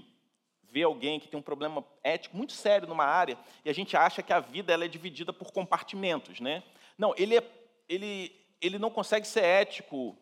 [0.62, 4.22] vê alguém que tem um problema ético muito sério numa área e a gente acha
[4.22, 6.62] que a vida ela é dividida por compartimentos, né?
[6.96, 7.50] Não, ele, é,
[7.88, 10.16] ele, ele não consegue ser ético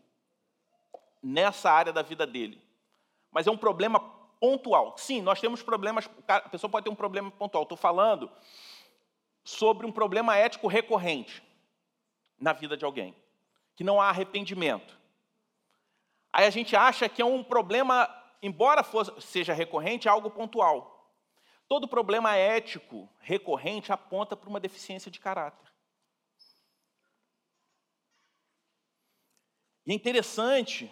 [1.23, 2.63] nessa área da vida dele.
[3.31, 4.01] Mas é um problema
[4.41, 4.97] pontual.
[4.97, 7.63] Sim, nós temos problemas, a pessoa pode ter um problema pontual.
[7.63, 8.31] Estou falando
[9.45, 11.43] sobre um problema ético recorrente
[12.39, 13.15] na vida de alguém,
[13.75, 14.99] que não há arrependimento.
[16.33, 18.09] Aí a gente acha que é um problema,
[18.43, 21.13] embora fosse, seja recorrente, é algo pontual.
[21.67, 25.69] Todo problema ético recorrente aponta para uma deficiência de caráter.
[29.87, 30.91] E é interessante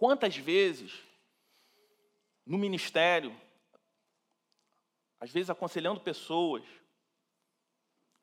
[0.00, 0.98] quantas vezes
[2.46, 3.38] no ministério,
[5.20, 6.64] às vezes aconselhando pessoas,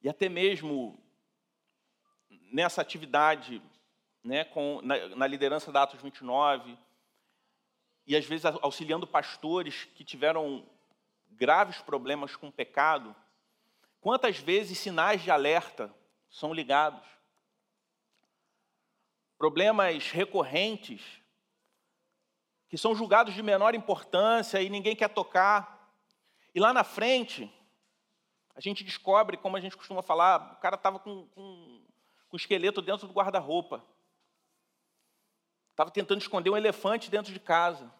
[0.02, 1.00] e até mesmo
[2.52, 3.62] nessa atividade
[4.24, 6.76] né, com, na, na liderança da Atos 29,
[8.08, 10.68] e às vezes auxiliando pastores que tiveram
[11.30, 13.16] graves problemas com o pecado,
[14.02, 15.94] quantas vezes sinais de alerta
[16.28, 17.06] são ligados?
[19.38, 21.22] Problemas recorrentes
[22.70, 25.92] que são julgados de menor importância e ninguém quer tocar.
[26.54, 27.52] E lá na frente,
[28.56, 31.86] a gente descobre, como a gente costuma falar, o cara estava com, com,
[32.28, 33.84] com o esqueleto dentro do guarda-roupa.
[35.72, 37.92] Estava tentando esconder um elefante dentro de casa.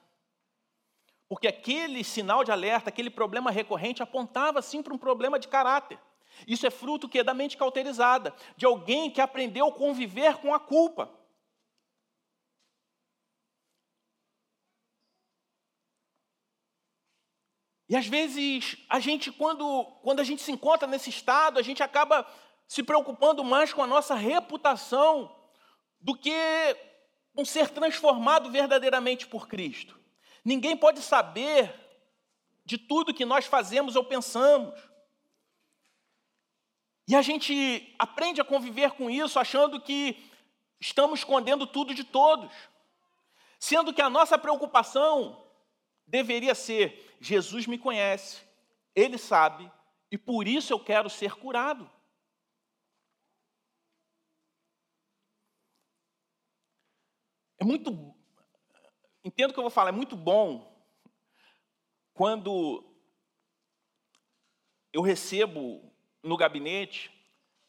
[1.30, 6.00] Porque aquele sinal de alerta, aquele problema recorrente, apontava sim para um problema de caráter.
[6.48, 10.54] Isso é fruto que é da mente cauterizada, de alguém que aprendeu a conviver com
[10.54, 11.10] a culpa.
[17.90, 21.82] E às vezes a gente, quando, quando a gente se encontra nesse estado, a gente
[21.82, 22.28] acaba
[22.68, 25.34] se preocupando mais com a nossa reputação
[26.02, 26.36] do que
[27.36, 29.98] um ser transformado verdadeiramente por Cristo.
[30.44, 31.74] Ninguém pode saber
[32.66, 34.78] de tudo que nós fazemos ou pensamos.
[37.08, 40.18] E a gente aprende a conviver com isso achando que
[40.80, 42.52] estamos escondendo tudo de todos.
[43.58, 45.42] Sendo que a nossa preocupação
[46.06, 48.44] deveria ser: Jesus me conhece,
[48.96, 49.72] ele sabe,
[50.12, 51.90] e por isso eu quero ser curado.
[57.60, 58.16] É muito.
[59.24, 60.76] Entendo o que eu vou falar, é muito bom
[62.14, 62.84] quando
[64.94, 65.92] eu recebo
[66.24, 67.12] no gabinete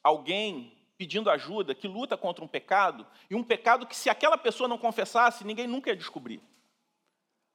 [0.02, 4.68] alguém pedindo ajuda que luta contra um pecado, e um pecado que, se aquela pessoa
[4.68, 6.42] não confessasse, ninguém nunca ia descobrir.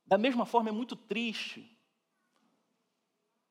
[0.06, 1.70] Da mesma forma, é muito triste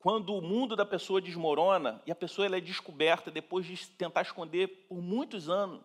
[0.03, 4.23] quando o mundo da pessoa desmorona e a pessoa ela é descoberta depois de tentar
[4.23, 5.81] esconder por muitos anos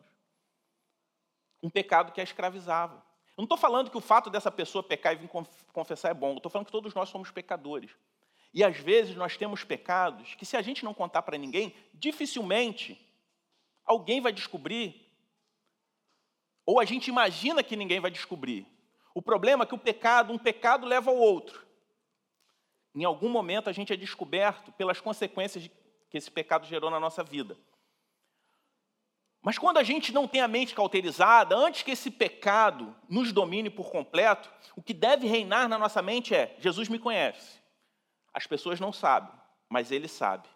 [1.62, 2.96] um pecado que a escravizava.
[2.96, 5.30] Eu não estou falando que o fato dessa pessoa pecar e vir
[5.72, 7.92] confessar é bom, estou falando que todos nós somos pecadores.
[8.52, 13.00] E às vezes nós temos pecados que, se a gente não contar para ninguém, dificilmente
[13.86, 15.00] alguém vai descobrir,
[16.66, 18.66] ou a gente imagina que ninguém vai descobrir.
[19.14, 21.67] O problema é que o pecado, um pecado leva ao outro.
[22.98, 25.70] Em algum momento a gente é descoberto pelas consequências
[26.10, 27.56] que esse pecado gerou na nossa vida.
[29.40, 33.70] Mas quando a gente não tem a mente cauterizada, antes que esse pecado nos domine
[33.70, 37.60] por completo, o que deve reinar na nossa mente é: Jesus me conhece.
[38.34, 39.32] As pessoas não sabem,
[39.70, 40.50] mas ele sabe.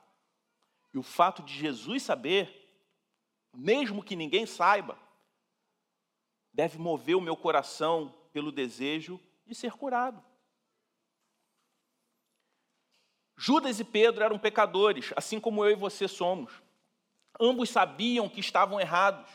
[0.91, 2.73] E o fato de Jesus saber,
[3.53, 4.97] mesmo que ninguém saiba,
[6.51, 10.30] deve mover o meu coração pelo desejo de ser curado.
[13.43, 16.53] Judas e Pedro eram pecadores, assim como eu e você somos.
[17.39, 19.27] Ambos sabiam que estavam errados.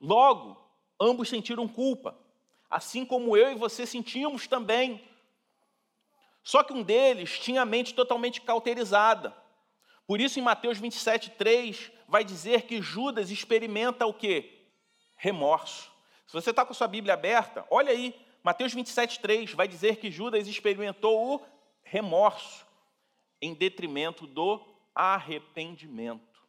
[0.00, 0.60] Logo,
[1.00, 2.18] ambos sentiram culpa,
[2.68, 5.00] assim como eu e você sentimos também.
[6.42, 9.32] Só que um deles tinha a mente totalmente cauterizada.
[10.04, 14.66] Por isso, em Mateus 27, 3, vai dizer que Judas experimenta o quê?
[15.14, 15.92] Remorso.
[16.26, 18.12] Se você está com a sua Bíblia aberta, olha aí,
[18.42, 21.46] Mateus 27, 3 vai dizer que Judas experimentou o
[21.84, 22.63] remorso
[23.40, 24.64] em detrimento do
[24.94, 26.42] arrependimento.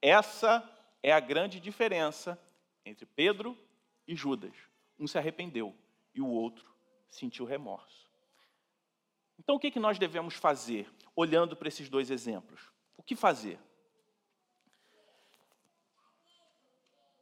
[0.00, 0.62] Essa
[1.02, 2.40] é a grande diferença
[2.84, 3.56] entre Pedro
[4.06, 4.54] e Judas.
[4.98, 5.74] Um se arrependeu
[6.14, 6.68] e o outro
[7.10, 8.08] sentiu remorso.
[9.38, 12.70] Então, o que, que nós devemos fazer olhando para esses dois exemplos?
[12.96, 13.58] O que fazer?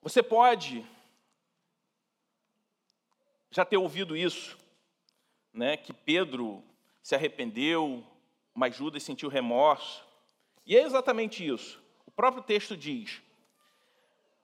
[0.02, 0.84] Você pode
[3.50, 4.58] já ter ouvido isso,
[5.52, 6.62] né, que Pedro
[7.02, 8.04] se arrependeu,
[8.58, 10.04] mas Judas sentiu remorso.
[10.66, 11.80] E é exatamente isso.
[12.04, 13.22] O próprio texto diz: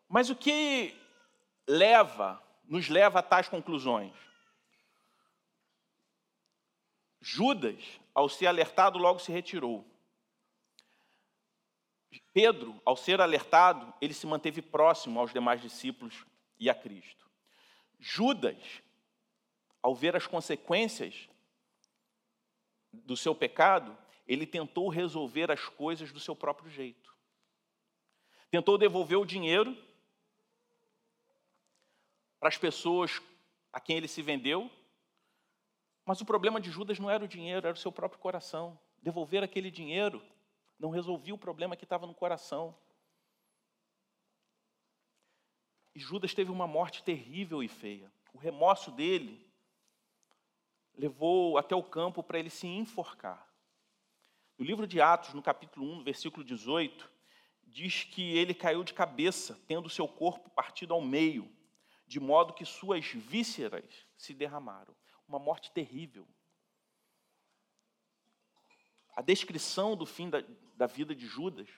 [0.09, 0.97] Mas o que
[1.67, 4.15] leva, nos leva a tais conclusões?
[7.21, 7.83] Judas,
[8.15, 9.85] ao ser alertado, logo se retirou.
[12.33, 16.25] Pedro, ao ser alertado, ele se manteve próximo aos demais discípulos
[16.57, 17.29] e a Cristo.
[17.99, 18.81] Judas,
[19.83, 21.29] ao ver as consequências
[22.93, 27.14] do seu pecado, ele tentou resolver as coisas do seu próprio jeito.
[28.51, 29.77] Tentou devolver o dinheiro
[32.39, 33.20] para as pessoas
[33.72, 34.70] a quem ele se vendeu,
[36.05, 38.79] mas o problema de Judas não era o dinheiro, era o seu próprio coração.
[39.03, 40.22] Devolver aquele dinheiro
[40.79, 42.77] não resolvia o problema que estava no coração.
[45.95, 48.12] E Judas teve uma morte terrível e feia.
[48.33, 49.47] O remorso dele
[50.97, 53.54] levou até o campo para ele se enforcar.
[54.59, 57.11] No livro de Atos, no capítulo 1, versículo 18,
[57.65, 61.51] diz que ele caiu de cabeça, tendo seu corpo partido ao meio,
[62.07, 64.95] de modo que suas vísceras se derramaram.
[65.27, 66.29] Uma morte terrível.
[69.17, 70.45] A descrição do fim da,
[70.77, 71.69] da vida de Judas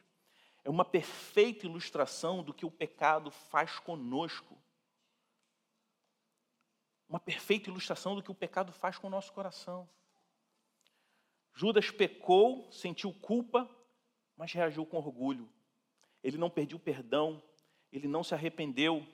[0.64, 4.60] é uma perfeita ilustração do que o pecado faz conosco
[7.08, 9.88] uma perfeita ilustração do que o pecado faz com o nosso coração.
[11.56, 13.68] Judas pecou, sentiu culpa,
[14.36, 15.48] mas reagiu com orgulho.
[16.22, 17.42] Ele não pediu perdão,
[17.90, 19.06] ele não se arrependeu,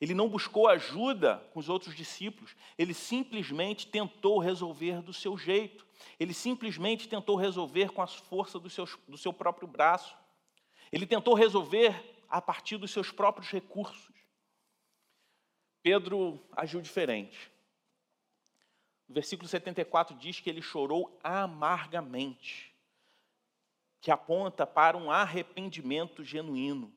[0.00, 5.86] ele não buscou ajuda com os outros discípulos, ele simplesmente tentou resolver do seu jeito,
[6.18, 10.16] ele simplesmente tentou resolver com a força do seu, do seu próprio braço,
[10.90, 11.94] ele tentou resolver
[12.28, 14.12] a partir dos seus próprios recursos.
[15.84, 17.52] Pedro agiu diferente.
[19.10, 22.72] O versículo 74 diz que ele chorou amargamente,
[24.00, 26.94] que aponta para um arrependimento genuíno.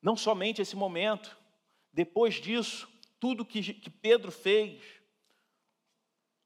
[0.00, 1.36] Não somente esse momento,
[1.92, 2.88] depois disso,
[3.20, 4.82] tudo que, que Pedro fez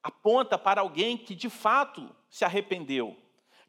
[0.02, 3.16] aponta para alguém que de fato se arrependeu,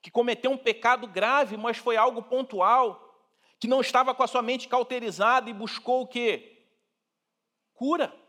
[0.01, 3.23] que cometeu um pecado grave, mas foi algo pontual,
[3.59, 6.65] que não estava com a sua mente cauterizada e buscou o quê?
[7.75, 8.24] Cura.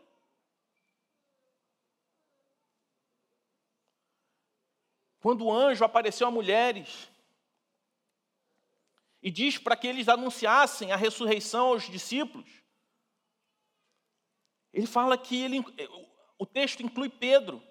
[5.27, 7.11] Quando o anjo apareceu a mulheres
[9.21, 12.49] e diz para que eles anunciassem a ressurreição aos discípulos,
[14.71, 15.59] ele fala que ele,
[16.39, 17.61] o texto inclui Pedro,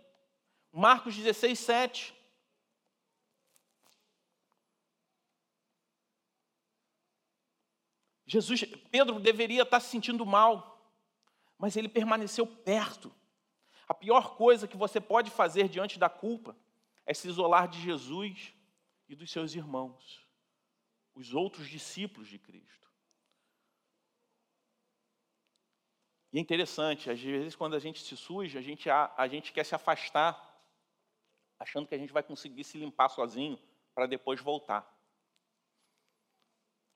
[0.70, 2.14] Marcos 16, 7.
[8.26, 10.94] Jesus, Pedro deveria estar se sentindo mal,
[11.57, 13.11] mas ele permaneceu perto.
[13.88, 16.54] A pior coisa que você pode fazer diante da culpa
[17.07, 18.52] é se isolar de Jesus
[19.09, 20.26] e dos seus irmãos,
[21.14, 22.90] os outros discípulos de Cristo.
[26.32, 29.52] E é interessante, às vezes quando a gente se suja, a gente, a, a gente
[29.52, 30.36] quer se afastar,
[31.59, 33.59] achando que a gente vai conseguir se limpar sozinho
[33.94, 34.92] para depois voltar.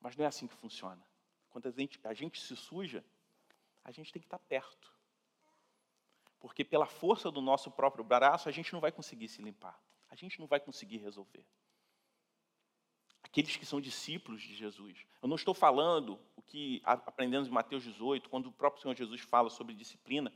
[0.01, 1.03] Mas não é assim que funciona.
[1.49, 3.05] Quando a gente, a gente se suja,
[3.85, 4.93] a gente tem que estar perto.
[6.39, 9.81] Porque pela força do nosso próprio braço, a gente não vai conseguir se limpar.
[10.11, 11.47] A gente não vai conseguir resolver.
[13.23, 15.07] Aqueles que são discípulos de Jesus.
[15.23, 19.21] Eu não estou falando o que aprendemos em Mateus 18, quando o próprio Senhor Jesus
[19.21, 20.33] fala sobre disciplina.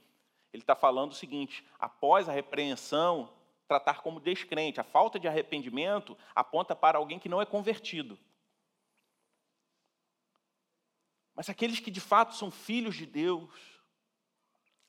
[0.53, 3.35] Ele está falando o seguinte: após a repreensão,
[3.67, 4.81] tratar como descrente.
[4.81, 8.19] A falta de arrependimento aponta para alguém que não é convertido.
[11.35, 13.51] Mas aqueles que de fato são filhos de Deus,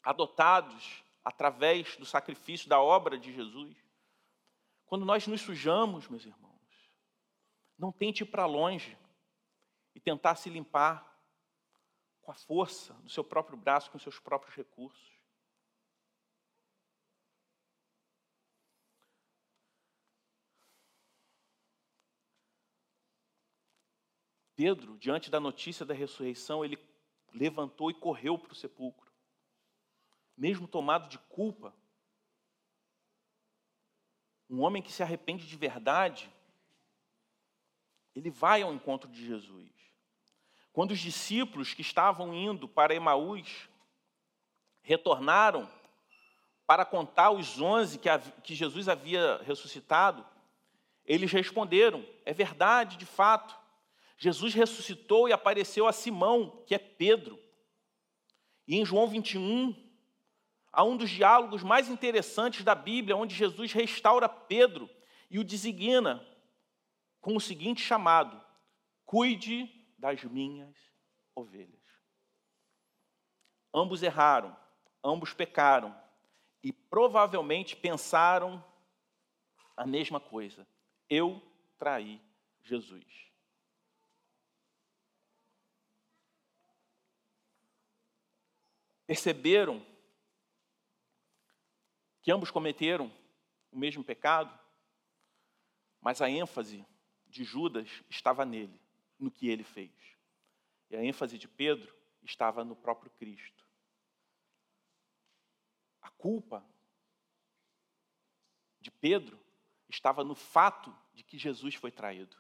[0.04, 3.76] adotados através do sacrifício da obra de Jesus,
[4.86, 6.56] quando nós nos sujamos, meus irmãos,
[7.78, 8.98] não tente ir para longe
[9.94, 11.14] e tentar se limpar
[12.22, 15.16] com a força do seu próprio braço, com seus próprios recursos.
[24.56, 26.78] Pedro, diante da notícia da ressurreição, ele
[27.34, 29.12] levantou e correu para o sepulcro.
[30.38, 31.76] Mesmo tomado de culpa,
[34.50, 36.30] um homem que se arrepende de verdade,
[38.16, 39.70] ele vai ao encontro de Jesus.
[40.72, 43.70] Quando os discípulos que estavam indo para Emaús
[44.82, 45.70] retornaram
[46.66, 48.00] para contar os onze
[48.44, 50.26] que Jesus havia ressuscitado,
[51.06, 53.56] eles responderam: é verdade, de fato.
[54.18, 57.38] Jesus ressuscitou e apareceu a Simão, que é Pedro.
[58.68, 59.76] E em João 21,
[60.76, 64.90] há um dos diálogos mais interessantes da Bíblia, onde Jesus restaura Pedro
[65.32, 66.26] e o designa
[67.22, 68.40] com o seguinte chamado:
[69.06, 69.68] cuide
[69.98, 70.76] das minhas
[71.34, 71.82] ovelhas.
[73.74, 74.56] Ambos erraram,
[75.04, 75.96] ambos pecaram
[76.62, 78.64] e provavelmente pensaram
[79.78, 80.68] a mesma coisa.
[81.10, 81.42] Eu
[81.78, 82.22] traí
[82.64, 83.06] Jesus.
[89.06, 89.86] Perceberam
[92.26, 93.14] que ambos cometeram
[93.72, 94.52] o mesmo pecado,
[96.02, 96.84] mas a ênfase
[97.28, 98.82] de Judas estava nele,
[99.20, 99.92] no que ele fez.
[100.90, 103.64] E a ênfase de Pedro estava no próprio Cristo.
[106.02, 106.66] A culpa
[108.82, 109.40] de Pedro
[109.88, 112.36] estava no fato de que Jesus foi traído.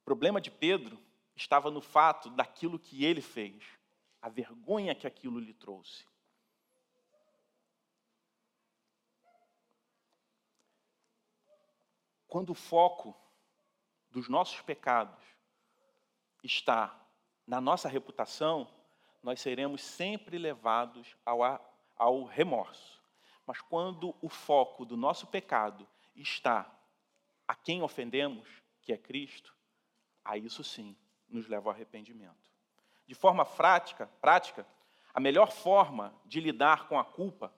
[0.00, 1.00] O problema de Pedro
[1.36, 3.62] estava no fato daquilo que ele fez,
[4.20, 6.07] a vergonha que aquilo lhe trouxe.
[12.28, 13.16] Quando o foco
[14.10, 15.24] dos nossos pecados
[16.44, 16.94] está
[17.46, 18.68] na nossa reputação,
[19.22, 21.42] nós seremos sempre levados ao,
[21.96, 23.02] ao remorso.
[23.46, 26.70] Mas quando o foco do nosso pecado está
[27.46, 28.46] a quem ofendemos,
[28.82, 29.56] que é Cristo,
[30.22, 30.94] a isso sim
[31.28, 32.52] nos leva ao arrependimento.
[33.06, 34.66] De forma prática, prática,
[35.14, 37.52] a melhor forma de lidar com a culpa,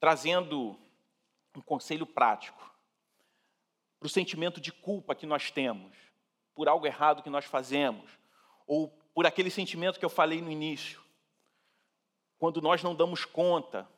[0.00, 0.76] trazendo
[1.56, 2.72] um conselho prático
[3.98, 5.96] para o sentimento de culpa que nós temos
[6.54, 8.10] por algo errado que nós fazemos,
[8.66, 11.02] ou por aquele sentimento que eu falei no início,
[12.38, 13.88] quando nós não damos conta.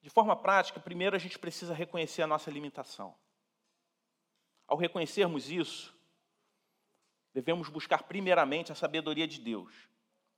[0.00, 3.14] De forma prática, primeiro a gente precisa reconhecer a nossa limitação.
[4.66, 5.94] Ao reconhecermos isso,
[7.34, 9.74] devemos buscar primeiramente a sabedoria de Deus,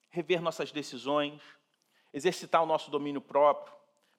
[0.09, 1.43] rever nossas decisões,
[2.13, 3.75] exercitar o nosso domínio próprio,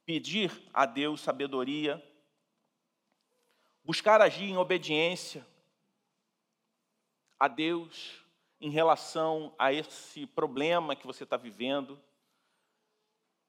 [0.05, 2.03] pedir a Deus sabedoria,
[3.83, 5.45] buscar agir em obediência
[7.39, 8.23] a Deus
[8.59, 11.99] em relação a esse problema que você está vivendo.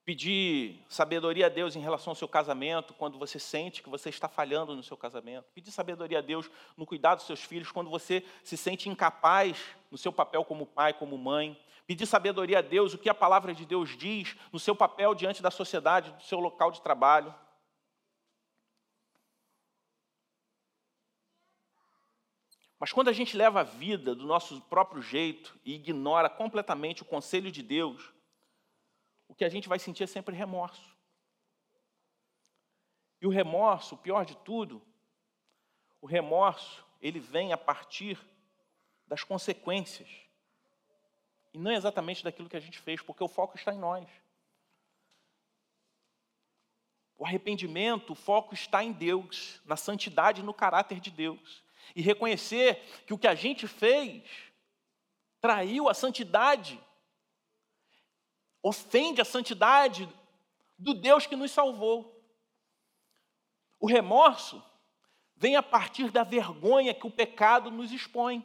[0.05, 4.29] Pedir sabedoria a Deus em relação ao seu casamento, quando você sente que você está
[4.29, 5.47] falhando no seu casamento.
[5.51, 6.47] Pedir sabedoria a Deus
[6.77, 10.93] no cuidado dos seus filhos, quando você se sente incapaz no seu papel como pai,
[10.93, 11.59] como mãe.
[11.87, 15.41] Pedir sabedoria a Deus, o que a palavra de Deus diz no seu papel diante
[15.41, 17.33] da sociedade, do seu local de trabalho.
[22.79, 27.05] Mas quando a gente leva a vida do nosso próprio jeito e ignora completamente o
[27.05, 28.13] conselho de Deus,
[29.35, 30.95] o que a gente vai sentir é sempre remorso.
[33.21, 34.81] E o remorso, o pior de tudo,
[36.01, 38.19] o remorso, ele vem a partir
[39.05, 40.09] das consequências.
[41.53, 44.07] E não é exatamente daquilo que a gente fez, porque o foco está em nós.
[47.17, 51.63] O arrependimento, o foco está em Deus, na santidade e no caráter de Deus
[51.93, 54.23] e reconhecer que o que a gente fez
[55.41, 56.81] traiu a santidade,
[58.67, 60.11] ofende a santidade
[60.75, 62.19] do Deus que nos salvou.
[63.79, 64.63] O remorso
[65.35, 68.43] vem a partir da vergonha que o pecado nos expõe.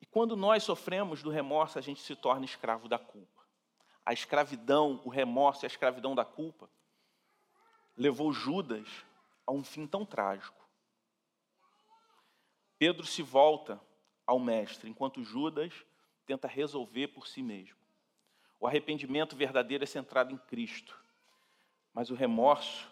[0.00, 3.42] E quando nós sofremos do remorso, a gente se torna escravo da culpa.
[4.06, 6.70] A escravidão, o remorso e a escravidão da culpa
[7.96, 8.86] levou Judas
[9.44, 10.64] a um fim tão trágico.
[12.78, 13.80] Pedro se volta
[14.24, 15.87] ao Mestre, enquanto Judas
[16.28, 17.76] tenta resolver por si mesmo.
[18.60, 20.96] O arrependimento verdadeiro é centrado em Cristo,
[21.92, 22.88] mas o remorso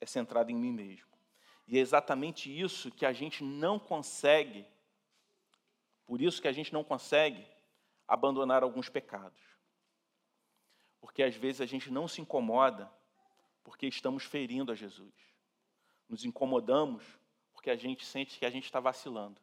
[0.00, 1.10] é centrado em mim mesmo.
[1.66, 4.64] E é exatamente isso que a gente não consegue,
[6.04, 7.44] por isso que a gente não consegue
[8.06, 9.42] abandonar alguns pecados.
[11.00, 12.88] Porque às vezes a gente não se incomoda
[13.64, 15.26] porque estamos ferindo a Jesus
[16.08, 17.04] nos incomodamos
[17.52, 19.40] porque a gente sente que a gente está vacilando.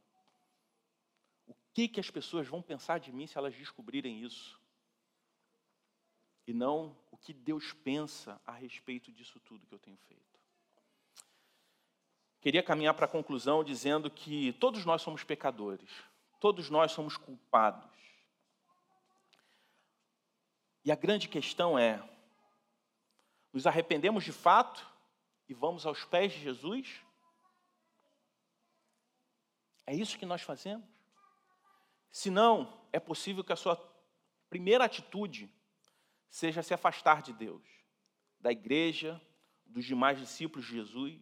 [1.74, 4.62] Que, que as pessoas vão pensar de mim se elas descobrirem isso?
[6.46, 10.24] E não o que Deus pensa a respeito disso tudo que eu tenho feito.
[12.42, 15.90] Queria caminhar para a conclusão dizendo que todos nós somos pecadores,
[16.40, 17.90] todos nós somos culpados.
[20.84, 22.04] E a grande questão é:
[23.54, 24.86] nos arrependemos de fato
[25.48, 27.02] e vamos aos pés de Jesus?
[29.88, 30.93] É isso que nós fazemos?
[32.14, 33.76] Se não, é possível que a sua
[34.48, 35.52] primeira atitude
[36.30, 37.64] seja se afastar de Deus,
[38.40, 39.20] da igreja,
[39.66, 41.20] dos demais discípulos de Jesus.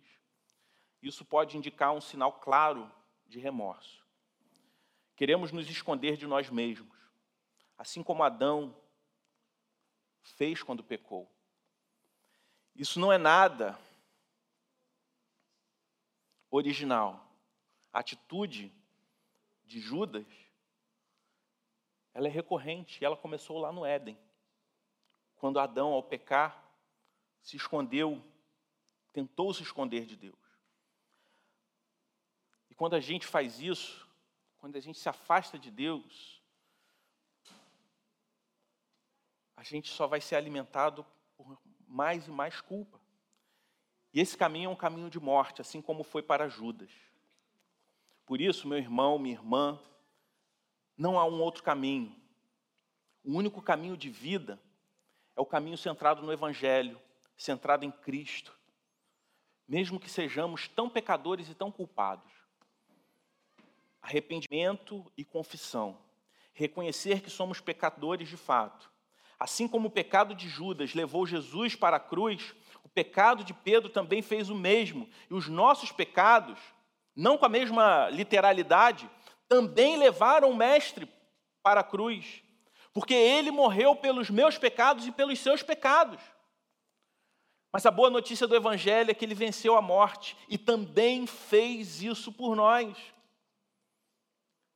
[1.02, 2.92] Isso pode indicar um sinal claro
[3.26, 4.06] de remorso.
[5.16, 6.98] Queremos nos esconder de nós mesmos,
[7.78, 8.78] assim como Adão
[10.22, 11.32] fez quando pecou.
[12.76, 13.80] Isso não é nada
[16.50, 17.34] original,
[17.94, 18.74] a atitude
[19.64, 20.28] de Judas,
[22.14, 24.18] ela é recorrente, ela começou lá no Éden.
[25.36, 26.64] Quando Adão, ao pecar,
[27.42, 28.24] se escondeu,
[29.12, 30.40] tentou se esconder de Deus.
[32.70, 34.08] E quando a gente faz isso,
[34.58, 36.42] quando a gente se afasta de Deus,
[39.56, 41.06] a gente só vai ser alimentado
[41.36, 43.00] por mais e mais culpa.
[44.14, 46.92] E esse caminho é um caminho de morte, assim como foi para Judas.
[48.26, 49.80] Por isso, meu irmão, minha irmã,
[50.98, 52.16] não há um outro caminho.
[53.24, 54.62] O único caminho de vida
[55.36, 57.00] é o caminho centrado no Evangelho,
[57.38, 58.58] centrado em Cristo.
[59.68, 62.32] Mesmo que sejamos tão pecadores e tão culpados.
[64.02, 65.98] Arrependimento e confissão.
[66.54, 68.92] Reconhecer que somos pecadores de fato
[69.42, 73.90] Assim como o pecado de Judas levou Jesus para a cruz, o pecado de Pedro
[73.90, 75.10] também fez o mesmo.
[75.32, 76.60] E os nossos pecados,
[77.16, 79.10] não com a mesma literalidade,
[79.52, 81.10] também levaram o Mestre
[81.62, 82.42] para a cruz.
[82.94, 86.22] Porque ele morreu pelos meus pecados e pelos seus pecados.
[87.70, 92.02] Mas a boa notícia do Evangelho é que ele venceu a morte e também fez
[92.02, 92.98] isso por nós.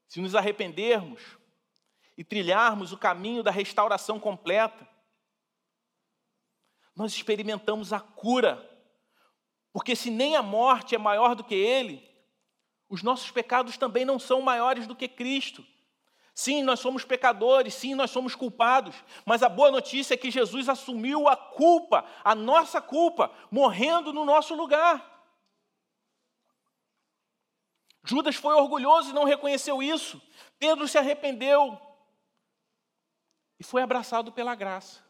[0.10, 1.22] Se nos arrependermos,
[2.18, 4.88] e trilharmos o caminho da restauração completa,
[6.94, 8.70] nós experimentamos a cura.
[9.72, 12.15] Porque se nem a morte é maior do que Ele,
[12.90, 15.66] os nossos pecados também não são maiores do que Cristo.
[16.34, 20.68] Sim, nós somos pecadores, sim, nós somos culpados, mas a boa notícia é que Jesus
[20.68, 25.14] assumiu a culpa, a nossa culpa, morrendo no nosso lugar.
[28.04, 30.22] Judas foi orgulhoso e não reconheceu isso.
[30.60, 31.80] Pedro se arrependeu,
[33.60, 35.04] e foi abraçado pela graça.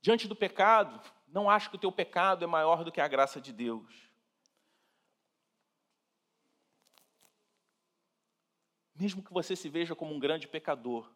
[0.00, 1.00] Diante do pecado,
[1.32, 3.90] não acho que o teu pecado é maior do que a graça de Deus.
[8.94, 11.10] Mesmo que você se veja como um grande pecador,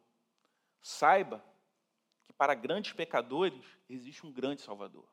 [0.80, 1.44] saiba
[2.24, 5.06] que para grandes pecadores existe um grande Salvador.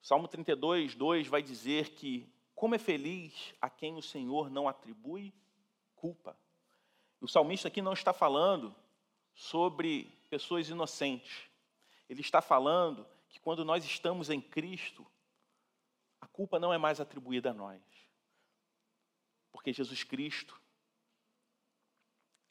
[0.00, 5.34] Salmo 32, 2 vai dizer que como é feliz a quem o Senhor não atribui
[5.96, 6.38] culpa.
[7.20, 8.74] O salmista aqui não está falando
[9.34, 11.49] sobre pessoas inocentes.
[12.10, 15.06] Ele está falando que quando nós estamos em Cristo,
[16.20, 17.80] a culpa não é mais atribuída a nós.
[19.52, 20.60] Porque Jesus Cristo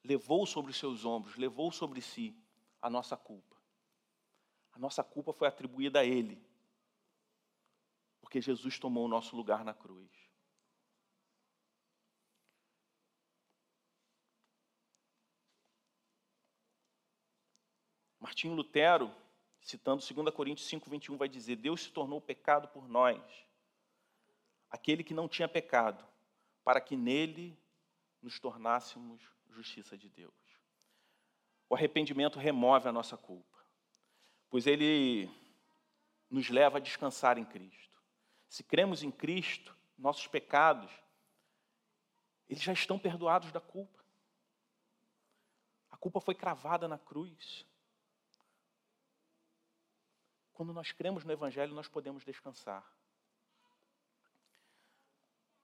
[0.01, 2.41] levou sobre os seus ombros, levou sobre si
[2.81, 3.57] a nossa culpa.
[4.71, 6.41] A nossa culpa foi atribuída a Ele.
[8.21, 10.09] Porque Jesus tomou o nosso lugar na cruz.
[18.21, 19.13] Martinho Lutero,
[19.61, 23.21] citando 2 Coríntios 5, 21, vai dizer: Deus se tornou pecado por nós,
[24.69, 26.05] aquele que não tinha pecado,
[26.63, 27.57] para que nele
[28.21, 30.33] nos tornássemos justiça de Deus.
[31.69, 33.57] O arrependimento remove a nossa culpa,
[34.49, 35.29] pois ele
[36.29, 37.99] nos leva a descansar em Cristo.
[38.47, 40.91] Se cremos em Cristo, nossos pecados,
[42.47, 44.03] eles já estão perdoados da culpa.
[45.91, 47.65] A culpa foi cravada na cruz.
[50.59, 52.85] Quando nós cremos no Evangelho, nós podemos descansar.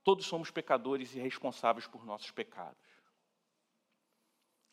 [0.05, 2.87] Todos somos pecadores e responsáveis por nossos pecados.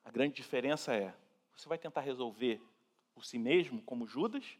[0.04, 1.12] A grande diferença é:
[1.52, 2.62] você vai tentar resolver
[3.12, 4.56] por si mesmo, como Judas,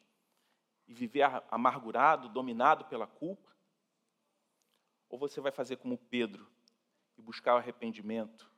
[0.88, 3.48] e viver amargurado, dominado pela culpa?
[5.08, 6.44] Ou você vai fazer como Pedro
[7.16, 8.50] e buscar o arrependimento?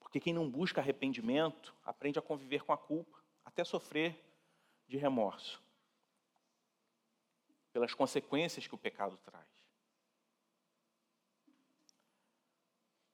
[0.00, 4.25] Porque quem não busca arrependimento aprende a conviver com a culpa, até sofrer
[4.86, 5.62] de remorso
[7.72, 9.46] pelas consequências que o pecado traz.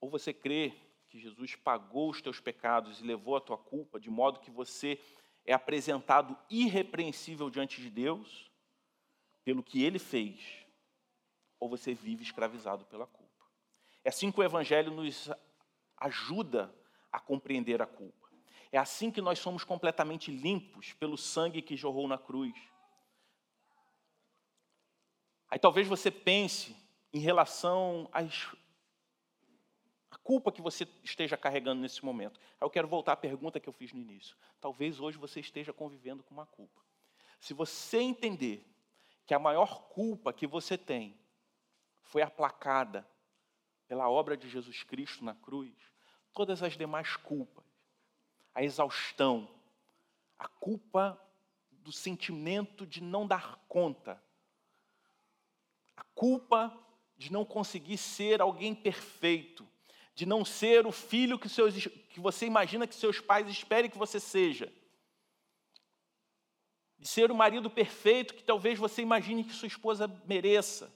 [0.01, 0.73] Ou você crê
[1.09, 5.01] que Jesus pagou os teus pecados e levou a tua culpa, de modo que você
[5.45, 8.51] é apresentado irrepreensível diante de Deus
[9.45, 10.65] pelo que ele fez,
[11.59, 13.45] ou você vive escravizado pela culpa.
[14.05, 15.29] É assim que o Evangelho nos
[15.97, 16.75] ajuda
[17.11, 18.22] a compreender a culpa.
[18.73, 22.55] É assim que nós somos completamente limpos pelo sangue que jorrou na cruz.
[25.51, 26.75] Aí talvez você pense
[27.13, 28.49] em relação às,
[30.11, 32.41] à culpa que você esteja carregando nesse momento.
[32.59, 34.35] Eu quero voltar à pergunta que eu fiz no início.
[34.59, 36.81] Talvez hoje você esteja convivendo com uma culpa.
[37.39, 38.67] Se você entender
[39.27, 41.15] que a maior culpa que você tem
[42.01, 43.07] foi aplacada
[43.87, 45.75] pela obra de Jesus Cristo na cruz,
[46.33, 47.62] todas as demais culpas
[48.55, 49.49] a exaustão,
[50.39, 51.21] a culpa
[51.71, 54.23] do sentimento de não dar conta,
[55.97, 56.77] a culpa
[57.17, 59.67] de não conseguir ser alguém perfeito,
[60.15, 63.99] de não ser o filho que, seus, que você imagina que seus pais esperem que
[63.99, 64.73] você seja,
[66.99, 70.93] de ser o marido perfeito que talvez você imagine que sua esposa mereça,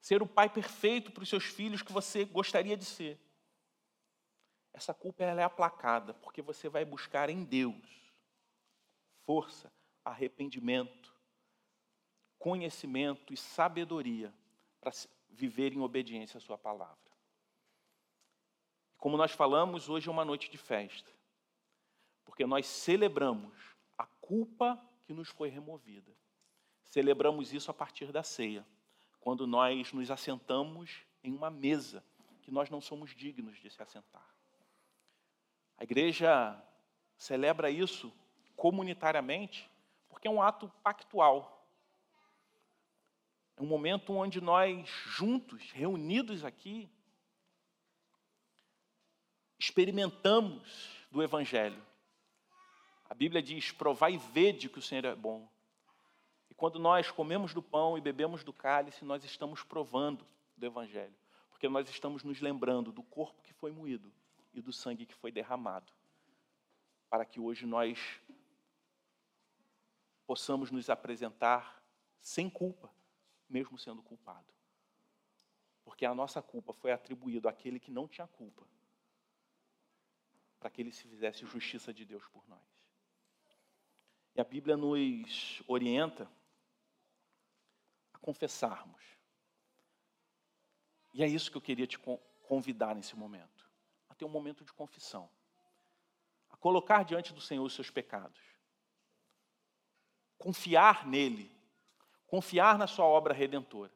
[0.00, 3.18] ser o pai perfeito para os seus filhos que você gostaria de ser.
[4.72, 8.00] Essa culpa ela é aplacada, porque você vai buscar em Deus
[9.24, 9.72] força,
[10.04, 11.14] arrependimento,
[12.38, 14.34] conhecimento e sabedoria
[14.80, 14.92] para
[15.28, 16.98] viver em obediência à Sua palavra.
[18.96, 21.10] Como nós falamos, hoje é uma noite de festa,
[22.24, 23.54] porque nós celebramos
[23.96, 26.12] a culpa que nos foi removida.
[26.84, 28.66] Celebramos isso a partir da ceia,
[29.20, 32.04] quando nós nos assentamos em uma mesa
[32.42, 34.28] que nós não somos dignos de se assentar.
[35.80, 36.62] A igreja
[37.16, 38.12] celebra isso
[38.54, 39.68] comunitariamente
[40.10, 41.66] porque é um ato pactual.
[43.56, 46.86] É um momento onde nós, juntos, reunidos aqui,
[49.58, 51.82] experimentamos do Evangelho.
[53.08, 55.48] A Bíblia diz: provai e vede que o Senhor é bom.
[56.50, 60.26] E quando nós comemos do pão e bebemos do cálice, nós estamos provando
[60.58, 61.16] do Evangelho,
[61.48, 64.12] porque nós estamos nos lembrando do corpo que foi moído
[64.52, 65.92] e do sangue que foi derramado,
[67.08, 68.20] para que hoje nós
[70.26, 71.82] possamos nos apresentar
[72.20, 72.92] sem culpa,
[73.48, 74.52] mesmo sendo culpado.
[75.84, 78.66] Porque a nossa culpa foi atribuída àquele que não tinha culpa,
[80.58, 82.60] para que ele se fizesse justiça de Deus por nós.
[84.34, 86.30] E a Bíblia nos orienta
[88.12, 89.02] a confessarmos.
[91.12, 93.59] E é isso que eu queria te convidar nesse momento
[94.20, 95.30] ter um momento de confissão,
[96.50, 98.38] a colocar diante do Senhor os seus pecados,
[100.36, 101.50] confiar nele,
[102.26, 103.92] confiar na sua obra redentora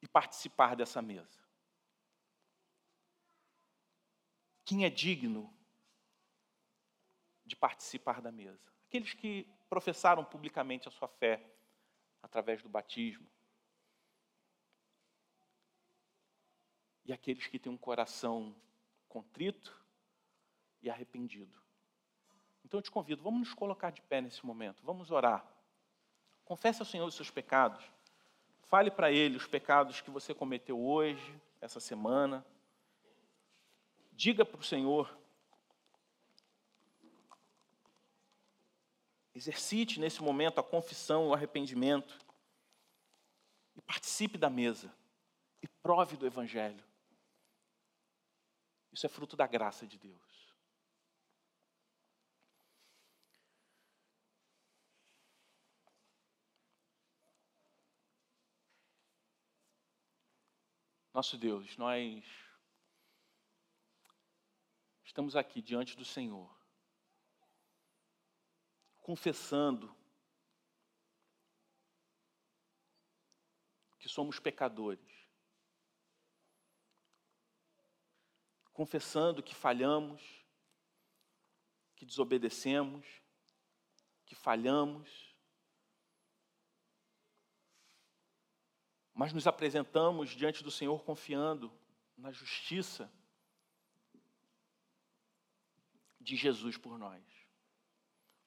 [0.00, 1.44] e participar dessa mesa.
[4.64, 5.54] Quem é digno
[7.44, 8.72] de participar da mesa?
[8.86, 11.54] Aqueles que professaram publicamente a sua fé
[12.22, 13.30] através do batismo.
[17.04, 18.56] E aqueles que têm um coração
[19.14, 19.80] contrito
[20.82, 21.56] e arrependido.
[22.64, 25.46] Então eu te convido, vamos nos colocar de pé nesse momento, vamos orar.
[26.44, 27.84] Confesse ao Senhor os seus pecados.
[28.64, 32.44] Fale para Ele os pecados que você cometeu hoje, essa semana.
[34.10, 35.16] Diga para o Senhor.
[39.32, 42.18] Exercite nesse momento a confissão, o arrependimento.
[43.76, 44.92] E participe da mesa.
[45.62, 46.84] E prove do Evangelho.
[48.94, 50.54] Isso é fruto da graça de Deus.
[61.12, 62.24] Nosso Deus, nós
[65.04, 66.56] estamos aqui diante do Senhor,
[68.98, 69.92] confessando
[73.98, 75.13] que somos pecadores,
[78.74, 80.44] confessando que falhamos,
[81.94, 83.06] que desobedecemos,
[84.26, 85.34] que falhamos,
[89.14, 91.72] mas nos apresentamos diante do Senhor confiando
[92.16, 93.10] na justiça
[96.20, 97.22] de Jesus por nós,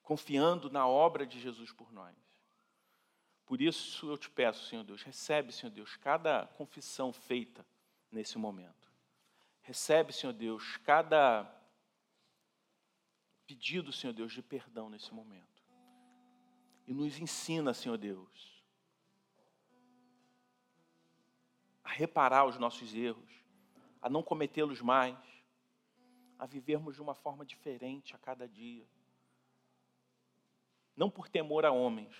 [0.02, 2.14] confiando na obra de Jesus por nós.
[3.46, 7.66] Por isso eu te peço, Senhor Deus, recebe, Senhor Deus, cada confissão feita
[8.12, 8.77] nesse momento.
[9.68, 11.46] Recebe, Senhor Deus, cada
[13.46, 15.62] pedido, Senhor Deus, de perdão nesse momento.
[16.86, 18.64] E nos ensina, Senhor Deus,
[21.84, 23.30] a reparar os nossos erros,
[24.00, 25.18] a não cometê-los mais,
[26.38, 28.88] a vivermos de uma forma diferente a cada dia.
[30.96, 32.16] Não por temor a homens,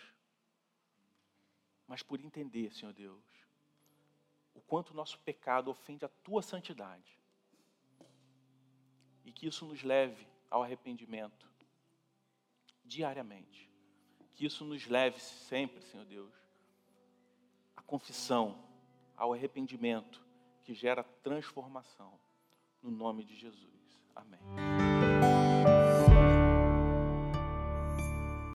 [1.87, 3.25] mas por entender, Senhor Deus,
[4.55, 7.18] o quanto o nosso pecado ofende a tua santidade
[9.29, 11.47] e que isso nos leve ao arrependimento
[12.83, 13.71] diariamente.
[14.33, 16.33] Que isso nos leve sempre, Senhor Deus,
[17.77, 18.65] à confissão,
[19.15, 20.25] ao arrependimento
[20.65, 22.19] que gera transformação.
[22.83, 24.03] No nome de Jesus.
[24.17, 24.88] Amém.